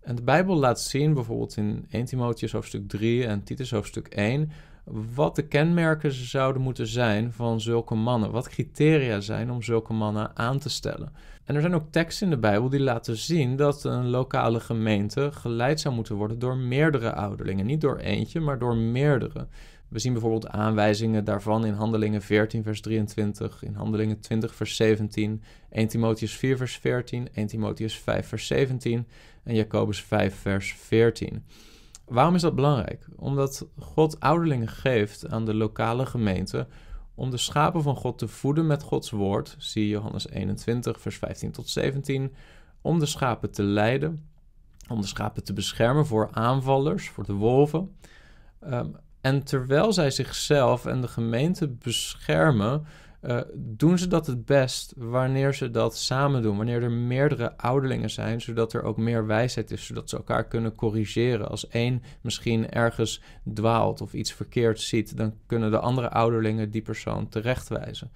En 0.00 0.14
de 0.14 0.22
Bijbel 0.22 0.56
laat 0.56 0.80
zien, 0.80 1.14
bijvoorbeeld 1.14 1.56
in 1.56 1.86
1 1.90 2.04
Timotheus 2.04 2.52
hoofdstuk 2.52 2.88
3 2.88 3.26
en 3.26 3.42
Titus 3.42 3.70
hoofdstuk 3.70 4.06
1, 4.06 4.50
wat 4.90 5.36
de 5.36 5.42
kenmerken 5.42 6.12
zouden 6.12 6.62
moeten 6.62 6.86
zijn 6.86 7.32
van 7.32 7.60
zulke 7.60 7.94
mannen. 7.94 8.30
Wat 8.30 8.48
criteria 8.48 9.20
zijn 9.20 9.50
om 9.50 9.62
zulke 9.62 9.92
mannen 9.92 10.36
aan 10.36 10.58
te 10.58 10.68
stellen. 10.68 11.12
En 11.44 11.54
er 11.54 11.60
zijn 11.60 11.74
ook 11.74 11.90
teksten 11.90 12.26
in 12.26 12.32
de 12.32 12.38
Bijbel 12.38 12.68
die 12.68 12.80
laten 12.80 13.16
zien 13.16 13.56
dat 13.56 13.84
een 13.84 14.08
lokale 14.08 14.60
gemeente 14.60 15.30
geleid 15.32 15.80
zou 15.80 15.94
moeten 15.94 16.14
worden 16.14 16.38
door 16.38 16.56
meerdere 16.56 17.12
ouderlingen. 17.12 17.66
Niet 17.66 17.80
door 17.80 17.96
eentje, 17.96 18.40
maar 18.40 18.58
door 18.58 18.76
meerdere. 18.76 19.46
We 19.88 19.98
zien 19.98 20.12
bijvoorbeeld 20.12 20.48
aanwijzingen 20.48 21.24
daarvan 21.24 21.66
in 21.66 21.72
Handelingen 21.72 22.22
14, 22.22 22.62
vers 22.62 22.80
23, 22.80 23.62
in 23.62 23.74
Handelingen 23.74 24.20
20, 24.20 24.54
vers 24.54 24.76
17, 24.76 25.42
1 25.70 25.88
Timotheus 25.88 26.36
4, 26.36 26.56
vers 26.56 26.76
14, 26.76 27.28
1 27.34 27.46
Timotheus 27.46 27.98
5, 27.98 28.26
vers 28.26 28.46
17 28.46 29.06
en 29.44 29.54
Jacobus 29.54 30.02
5, 30.02 30.34
vers 30.34 30.74
14. 30.74 31.44
Waarom 32.06 32.34
is 32.34 32.42
dat 32.42 32.54
belangrijk? 32.54 33.06
Omdat 33.16 33.66
God 33.78 34.20
ouderlingen 34.20 34.68
geeft 34.68 35.28
aan 35.28 35.44
de 35.44 35.54
lokale 35.54 36.06
gemeente 36.06 36.66
om 37.14 37.30
de 37.30 37.36
schapen 37.36 37.82
van 37.82 37.96
God 37.96 38.18
te 38.18 38.28
voeden 38.28 38.66
met 38.66 38.82
Gods 38.82 39.10
woord. 39.10 39.56
Zie 39.58 39.88
Johannes 39.88 40.28
21, 40.28 41.00
vers 41.00 41.16
15 41.16 41.50
tot 41.50 41.68
17. 41.68 42.34
Om 42.80 42.98
de 42.98 43.06
schapen 43.06 43.50
te 43.50 43.62
leiden, 43.62 44.28
om 44.88 45.00
de 45.00 45.06
schapen 45.06 45.44
te 45.44 45.52
beschermen 45.52 46.06
voor 46.06 46.28
aanvallers, 46.32 47.08
voor 47.08 47.24
de 47.24 47.32
wolven. 47.32 47.96
Um, 48.64 48.96
en 49.20 49.44
terwijl 49.44 49.92
zij 49.92 50.10
zichzelf 50.10 50.86
en 50.86 51.00
de 51.00 51.08
gemeente 51.08 51.68
beschermen, 51.68 52.86
uh, 53.22 53.40
doen 53.54 53.98
ze 53.98 54.08
dat 54.08 54.26
het 54.26 54.44
best 54.44 54.92
wanneer 54.96 55.54
ze 55.54 55.70
dat 55.70 55.96
samen 55.96 56.42
doen. 56.42 56.56
Wanneer 56.56 56.82
er 56.82 56.90
meerdere 56.90 57.56
ouderlingen 57.56 58.10
zijn, 58.10 58.40
zodat 58.40 58.72
er 58.72 58.82
ook 58.82 58.96
meer 58.96 59.26
wijsheid 59.26 59.70
is, 59.70 59.86
zodat 59.86 60.10
ze 60.10 60.16
elkaar 60.16 60.46
kunnen 60.46 60.74
corrigeren. 60.74 61.48
Als 61.48 61.68
één 61.68 62.02
misschien 62.20 62.70
ergens 62.70 63.22
dwaalt 63.54 64.00
of 64.00 64.12
iets 64.12 64.32
verkeerd 64.32 64.80
ziet, 64.80 65.16
dan 65.16 65.34
kunnen 65.46 65.70
de 65.70 65.78
andere 65.78 66.10
ouderlingen 66.10 66.70
die 66.70 66.82
persoon 66.82 67.28
terechtwijzen. 67.28 68.10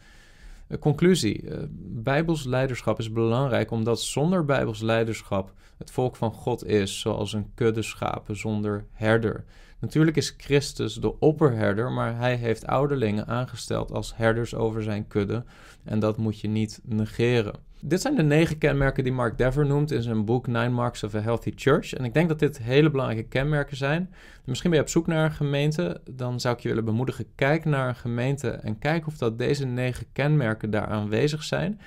Uh, 0.69 0.79
conclusie: 0.79 1.43
uh, 1.43 1.59
Bijbels 1.81 2.45
leiderschap 2.45 2.99
is 2.99 3.13
belangrijk 3.13 3.71
omdat 3.71 4.01
zonder 4.01 4.45
Bijbels 4.45 4.81
leiderschap 4.81 5.53
het 5.79 5.91
volk 5.91 6.17
van 6.17 6.33
God 6.33 6.67
is 6.67 7.01
zoals 7.01 7.33
een 7.33 7.51
kudde 7.55 7.83
schapen 7.83 8.37
zonder 8.37 8.87
herder. 8.93 9.45
Natuurlijk 9.81 10.17
is 10.17 10.35
Christus 10.37 10.95
de 10.95 11.19
opperherder, 11.19 11.93
maar 11.93 12.17
hij 12.17 12.37
heeft 12.37 12.67
ouderlingen 12.67 13.27
aangesteld 13.27 13.93
als 13.93 14.17
herders 14.17 14.55
over 14.55 14.83
zijn 14.83 15.09
kudde. 15.09 15.45
En 15.85 15.99
dat 15.99 16.17
moet 16.17 16.41
je 16.41 16.49
niet 16.49 16.81
negeren. 16.85 17.55
Dit 17.83 18.01
zijn 18.01 18.15
de 18.15 18.23
negen 18.23 18.59
kenmerken 18.59 19.05
die 19.05 19.13
Mark 19.13 19.39
Dever 19.39 19.67
noemt 19.67 19.91
in 19.91 20.03
zijn 20.03 20.25
boek 20.25 20.47
Nine 20.47 20.69
Marks 20.69 21.03
of 21.03 21.15
a 21.15 21.21
Healthy 21.21 21.53
Church. 21.55 21.93
En 21.93 22.05
ik 22.05 22.15
denk 22.15 22.29
dat 22.29 22.39
dit 22.39 22.59
hele 22.63 22.91
belangrijke 22.91 23.29
kenmerken 23.29 23.77
zijn. 23.77 24.11
Misschien 24.45 24.71
ben 24.71 24.79
je 24.79 24.85
op 24.85 24.91
zoek 24.91 25.07
naar 25.07 25.25
een 25.25 25.33
gemeente, 25.33 26.01
dan 26.11 26.41
zou 26.41 26.55
ik 26.55 26.61
je 26.61 26.69
willen 26.69 26.85
bemoedigen: 26.85 27.27
kijk 27.35 27.65
naar 27.65 27.89
een 27.89 27.95
gemeente 27.95 28.51
en 28.51 28.79
kijk 28.79 29.07
of 29.07 29.17
dat 29.17 29.39
deze 29.39 29.67
negen 29.67 30.07
kenmerken 30.13 30.71
daar 30.71 30.87
aanwezig 30.87 31.43
zijn. 31.43 31.81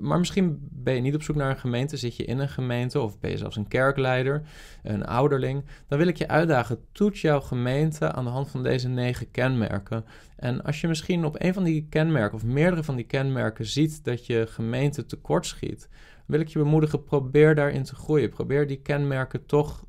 Maar 0.00 0.18
misschien 0.18 0.68
ben 0.70 0.94
je 0.94 1.00
niet 1.00 1.14
op 1.14 1.22
zoek 1.22 1.36
naar 1.36 1.50
een 1.50 1.58
gemeente, 1.58 1.96
zit 1.96 2.16
je 2.16 2.24
in 2.24 2.38
een 2.38 2.48
gemeente 2.48 3.00
of 3.00 3.20
ben 3.20 3.30
je 3.30 3.36
zelfs 3.36 3.56
een 3.56 3.68
kerkleider, 3.68 4.42
een 4.82 5.06
ouderling. 5.06 5.64
Dan 5.88 5.98
wil 5.98 6.06
ik 6.06 6.16
je 6.16 6.28
uitdagen, 6.28 6.78
toets 6.92 7.20
jouw 7.20 7.40
gemeente 7.40 8.12
aan 8.12 8.24
de 8.24 8.30
hand 8.30 8.50
van 8.50 8.62
deze 8.62 8.88
negen 8.88 9.30
kenmerken. 9.30 10.04
En 10.36 10.62
als 10.62 10.80
je 10.80 10.88
misschien 10.88 11.24
op 11.24 11.42
een 11.42 11.54
van 11.54 11.64
die 11.64 11.86
kenmerken 11.90 12.36
of 12.36 12.44
meerdere 12.44 12.84
van 12.84 12.96
die 12.96 13.06
kenmerken 13.06 13.66
ziet 13.66 14.04
dat 14.04 14.26
je 14.26 14.46
gemeente 14.46 15.06
tekortschiet, 15.06 15.88
wil 16.26 16.40
ik 16.40 16.48
je 16.48 16.58
bemoedigen, 16.58 17.04
probeer 17.04 17.54
daarin 17.54 17.82
te 17.82 17.94
groeien. 17.94 18.30
Probeer 18.30 18.66
die 18.66 18.80
kenmerken 18.82 19.46
toch 19.46 19.84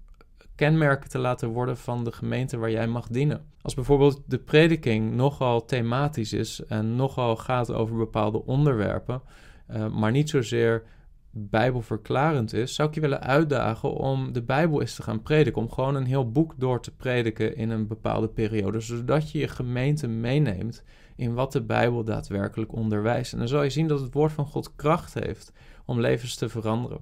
kenmerken 0.55 1.09
te 1.09 1.17
laten 1.17 1.49
worden 1.49 1.77
van 1.77 2.03
de 2.03 2.11
gemeente 2.11 2.57
waar 2.57 2.71
jij 2.71 2.87
mag 2.87 3.07
dienen. 3.07 3.45
Als 3.61 3.73
bijvoorbeeld 3.73 4.21
de 4.25 4.37
prediking 4.37 5.15
nogal 5.15 5.65
thematisch 5.65 6.33
is 6.33 6.63
en 6.67 6.95
nogal 6.95 7.35
gaat 7.35 7.71
over 7.71 7.95
bepaalde 7.95 8.45
onderwerpen, 8.45 9.21
uh, 9.71 9.87
maar 9.87 10.11
niet 10.11 10.29
zozeer 10.29 10.83
bijbelverklarend 11.31 12.53
is, 12.53 12.75
zou 12.75 12.89
ik 12.89 12.95
je 12.95 13.01
willen 13.01 13.21
uitdagen 13.21 13.93
om 13.93 14.33
de 14.33 14.41
Bijbel 14.41 14.81
eens 14.81 14.95
te 14.95 15.03
gaan 15.03 15.21
prediken. 15.21 15.61
Om 15.61 15.71
gewoon 15.71 15.95
een 15.95 16.05
heel 16.05 16.31
boek 16.31 16.53
door 16.57 16.81
te 16.81 16.95
prediken 16.95 17.55
in 17.55 17.69
een 17.69 17.87
bepaalde 17.87 18.27
periode, 18.27 18.79
zodat 18.79 19.31
je 19.31 19.39
je 19.39 19.47
gemeente 19.47 20.07
meeneemt 20.07 20.83
in 21.15 21.33
wat 21.33 21.51
de 21.51 21.61
Bijbel 21.61 22.03
daadwerkelijk 22.03 22.73
onderwijst. 22.73 23.33
En 23.33 23.39
dan 23.39 23.47
zal 23.47 23.63
je 23.63 23.69
zien 23.69 23.87
dat 23.87 23.99
het 23.99 24.13
woord 24.13 24.31
van 24.31 24.45
God 24.45 24.75
kracht 24.75 25.13
heeft 25.13 25.53
om 25.85 25.99
levens 25.99 26.35
te 26.35 26.49
veranderen. 26.49 26.99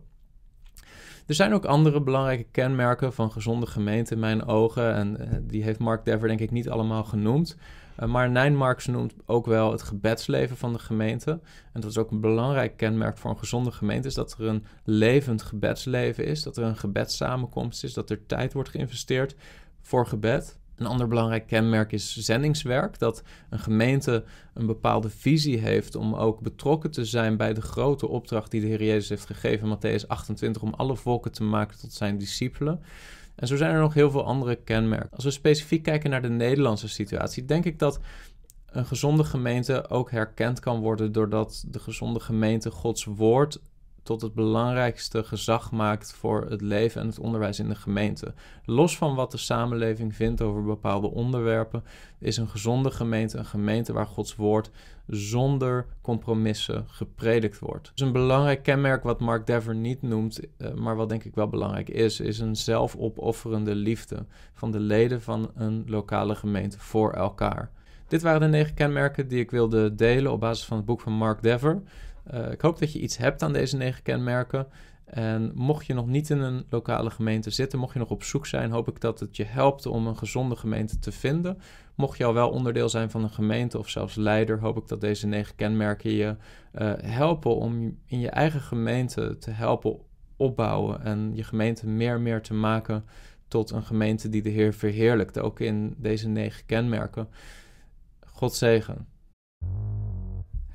Er 1.26 1.36
zijn 1.36 1.54
ook 1.54 1.66
andere 1.66 2.02
belangrijke 2.02 2.46
kenmerken 2.52 3.14
van 3.14 3.32
gezonde 3.32 3.66
gemeente 3.66 4.14
in 4.14 4.20
mijn 4.20 4.46
ogen. 4.46 4.94
En 4.94 5.20
eh, 5.20 5.38
die 5.42 5.64
heeft 5.64 5.80
Mark 5.80 6.06
Dever 6.06 6.28
denk 6.28 6.40
ik 6.40 6.52
niet 6.52 6.70
allemaal 6.70 7.04
genoemd. 7.04 7.58
Uh, 8.00 8.08
maar 8.08 8.30
Nijnmarks 8.30 8.86
noemt 8.86 9.14
ook 9.26 9.46
wel 9.46 9.72
het 9.72 9.82
gebedsleven 9.82 10.58
van 10.58 10.74
de 10.74 10.80
gemeente. 10.80 11.32
En 11.74 11.82
dat 11.82 11.90
is 11.90 11.98
ook 11.98 12.12
een 12.12 12.22
belangrijk 12.22 12.78
kenmerk 12.78 13.18
voor 13.18 13.30
een 13.30 13.38
gezonde 13.38 13.72
gemeente, 13.72 14.08
is 14.08 14.14
dat 14.14 14.36
er 14.40 14.48
een 14.48 14.66
levend 14.84 15.42
gebedsleven 15.42 16.26
is, 16.26 16.44
dat 16.44 16.58
er 16.58 16.64
een 16.64 16.78
gebedssamenkomst 16.78 17.84
is, 17.84 17.94
dat 17.94 18.10
er 18.10 18.26
tijd 18.26 18.54
wordt 18.54 18.70
geïnvesteerd 18.70 19.36
voor 19.82 20.08
gebed. 20.08 20.58
Een 20.76 20.86
ander 20.86 21.08
belangrijk 21.08 21.48
kenmerk 21.48 21.92
is 21.92 22.18
zendingswerk. 22.18 23.00
Dat 23.00 23.24
een 23.50 23.60
gemeente 23.60 24.24
een 24.54 24.66
bepaalde 24.66 25.10
visie 25.10 25.58
heeft 25.58 25.96
om 25.96 26.16
ook 26.16 26.42
betrokken 26.42 26.92
te 26.92 27.06
zijn 27.06 27.38
bij 27.38 27.54
de 27.54 27.62
grote 27.62 28.08
opdracht 28.08 28.52
die 28.52 28.62
de 28.62 28.68
Heer 28.68 28.84
Jezus 28.84 29.10
heeft 29.10 29.26
gegeven, 29.26 29.78
Matthäus 29.78 30.08
28, 30.08 30.62
om 30.62 30.74
alle 30.74 30.96
volken 30.96 31.32
te 31.32 31.44
maken 31.44 31.80
tot 31.80 31.94
zijn 31.94 32.18
discipelen. 32.18 32.82
En 33.36 33.48
zo 33.48 33.56
zijn 33.56 33.74
er 33.74 33.80
nog 33.80 33.94
heel 33.94 34.12
veel 34.12 34.26
andere 34.26 34.56
kenmerken. 34.56 35.10
Als 35.12 35.24
we 35.24 35.32
specifiek 35.32 35.84
kijken 35.84 36.10
naar 36.10 36.22
de 36.22 36.30
Nederlandse 36.30 36.90
situatie, 36.90 37.46
denk 37.46 37.66
ik 37.66 37.80
dat 37.80 38.00
een 38.66 38.86
gezonde 38.86 39.24
gemeente 39.24 39.90
ook 39.90 40.12
herkend 40.12 40.60
kan 40.60 40.80
worden 40.80 41.12
doordat 41.12 41.66
de 41.68 41.80
gezonde 41.80 42.20
gemeente 42.20 42.72
Gods 42.72 43.06
woord 43.06 43.60
tot 44.06 44.22
het 44.22 44.34
belangrijkste 44.34 45.24
gezag 45.24 45.72
maakt 45.72 46.14
voor 46.14 46.46
het 46.50 46.62
leven 46.62 47.02
en 47.02 47.08
het 47.08 47.20
onderwijs 47.20 47.60
in 47.60 47.70
de 47.70 47.76
gemeente. 47.76 48.34
Los 48.66 48.98
van 48.98 49.16
wat 49.16 49.32
de 49.32 49.38
samenleving 49.38 50.16
vindt 50.16 50.42
over 50.42 50.64
bepaalde 50.64 51.12
onderwerpen, 51.12 51.84
is 52.20 52.38
een 52.38 52.48
gezonde 52.48 52.92
gemeente 52.92 53.38
een 53.38 53.46
gemeente 53.46 53.94
waar 53.94 54.08
Gods 54.08 54.36
woord 54.36 54.72
zonder 55.08 55.86
compromissen 56.02 56.86
gepredikt 56.88 57.60
wordt. 57.60 57.92
Dus 57.94 58.08
een 58.08 58.14
belangrijk 58.14 58.64
kenmerk 58.64 59.04
wat 59.04 59.20
Mark 59.20 59.48
Dever 59.48 59.76
niet 59.76 60.02
noemt, 60.02 60.40
eh, 60.58 60.74
maar 60.74 60.96
wat 60.96 61.10
denk 61.10 61.24
ik 61.24 61.36
wel 61.36 61.48
belangrijk 61.48 61.90
is, 61.90 62.20
is 62.20 62.40
een 62.40 62.56
zelfopofferende 62.56 63.76
liefde 63.76 64.26
van 64.54 64.72
de 64.72 64.80
leden 64.80 65.22
van 65.22 65.52
een 65.56 65.84
lokale 65.88 66.36
gemeente 66.36 66.80
voor 66.80 67.12
elkaar. 67.12 67.72
Dit 68.08 68.22
waren 68.22 68.42
de 68.42 68.48
negen 68.48 68.74
kenmerken 68.74 69.28
die 69.28 69.40
ik 69.40 69.52
wilde 69.52 69.96
delen 69.96 70.32
op 70.32 70.40
basis 70.40 70.66
van 70.66 70.78
het 70.78 70.86
boek 70.86 71.02
van 71.02 71.14
Mark 71.14 71.42
Dever. 71.42 71.82
Uh, 72.34 72.52
ik 72.52 72.62
hoop 72.62 72.80
dat 72.80 72.94
je 72.94 73.00
iets 73.00 73.18
hebt 73.18 73.44
aan 73.44 73.54
deze 73.54 73.78
negen 73.78 74.04
kenmerken. 74.04 74.68
En 75.06 75.52
mocht 75.56 75.86
je 75.86 75.94
nog 75.94 76.08
niet 76.08 76.30
in 76.30 76.40
een 76.40 76.66
lokale 76.70 77.10
gemeente 77.10 77.50
zitten, 77.50 77.80
mocht 77.80 77.94
je 77.94 78.00
nog 78.00 78.10
op 78.10 78.24
zoek 78.24 78.46
zijn, 78.46 78.72
hoop 78.72 78.88
ik 78.88 79.02
dat 79.02 79.20
het 79.20 79.38
je 79.38 79.44
helpt 79.44 79.86
om 79.86 80.08
een 80.08 80.18
gezonde 80.18 80.56
gemeente 80.56 81.00
te 81.00 81.12
vinden. 81.12 81.58
Mocht 81.96 82.18
je 82.18 82.26
al 82.26 82.34
wel 82.34 82.50
onderdeel 82.50 82.90
zijn 82.90 83.10
van 83.10 83.24
een 83.24 83.30
gemeente 83.30 83.78
of 83.78 83.90
zelfs 83.90 84.16
leider, 84.16 84.60
hoop 84.60 84.78
ik 84.78 84.88
dat 84.88 85.02
deze 85.02 85.28
negen 85.28 85.56
kenmerken 85.56 86.12
je 86.12 86.36
uh, 86.76 86.94
helpen 87.02 87.56
om 87.56 87.98
in 88.06 88.20
je 88.20 88.30
eigen 88.30 88.62
gemeente 88.62 89.38
te 89.38 89.52
helpen 89.52 90.00
opbouwen 90.38 91.04
en 91.04 91.32
je 91.36 91.44
gemeente 91.44 91.88
meer 91.88 92.16
en 92.16 92.24
meer 92.24 92.42
te 92.42 92.54
maken 92.54 93.06
tot 93.48 93.72
een 93.72 93.84
gemeente 93.84 94.30
die 94.30 94.42
de 94.42 94.50
Heer 94.50 94.74
verheerlijkt, 94.74 95.40
ook 95.40 95.60
in 95.60 95.96
deze 95.98 96.28
negen 96.28 96.66
kenmerken. 96.66 97.28
God 98.26 98.54
zegen. 98.54 99.08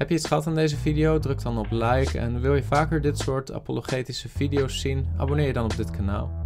Heb 0.01 0.09
je 0.09 0.15
iets 0.15 0.27
gehad 0.27 0.47
aan 0.47 0.55
deze 0.55 0.77
video? 0.77 1.19
Druk 1.19 1.43
dan 1.43 1.59
op 1.59 1.67
like 1.71 2.19
en 2.19 2.41
wil 2.41 2.55
je 2.55 2.63
vaker 2.63 3.01
dit 3.01 3.19
soort 3.19 3.53
apologetische 3.53 4.29
video's 4.29 4.81
zien? 4.81 5.07
Abonneer 5.17 5.47
je 5.47 5.53
dan 5.53 5.65
op 5.65 5.77
dit 5.77 5.91
kanaal. 5.91 6.40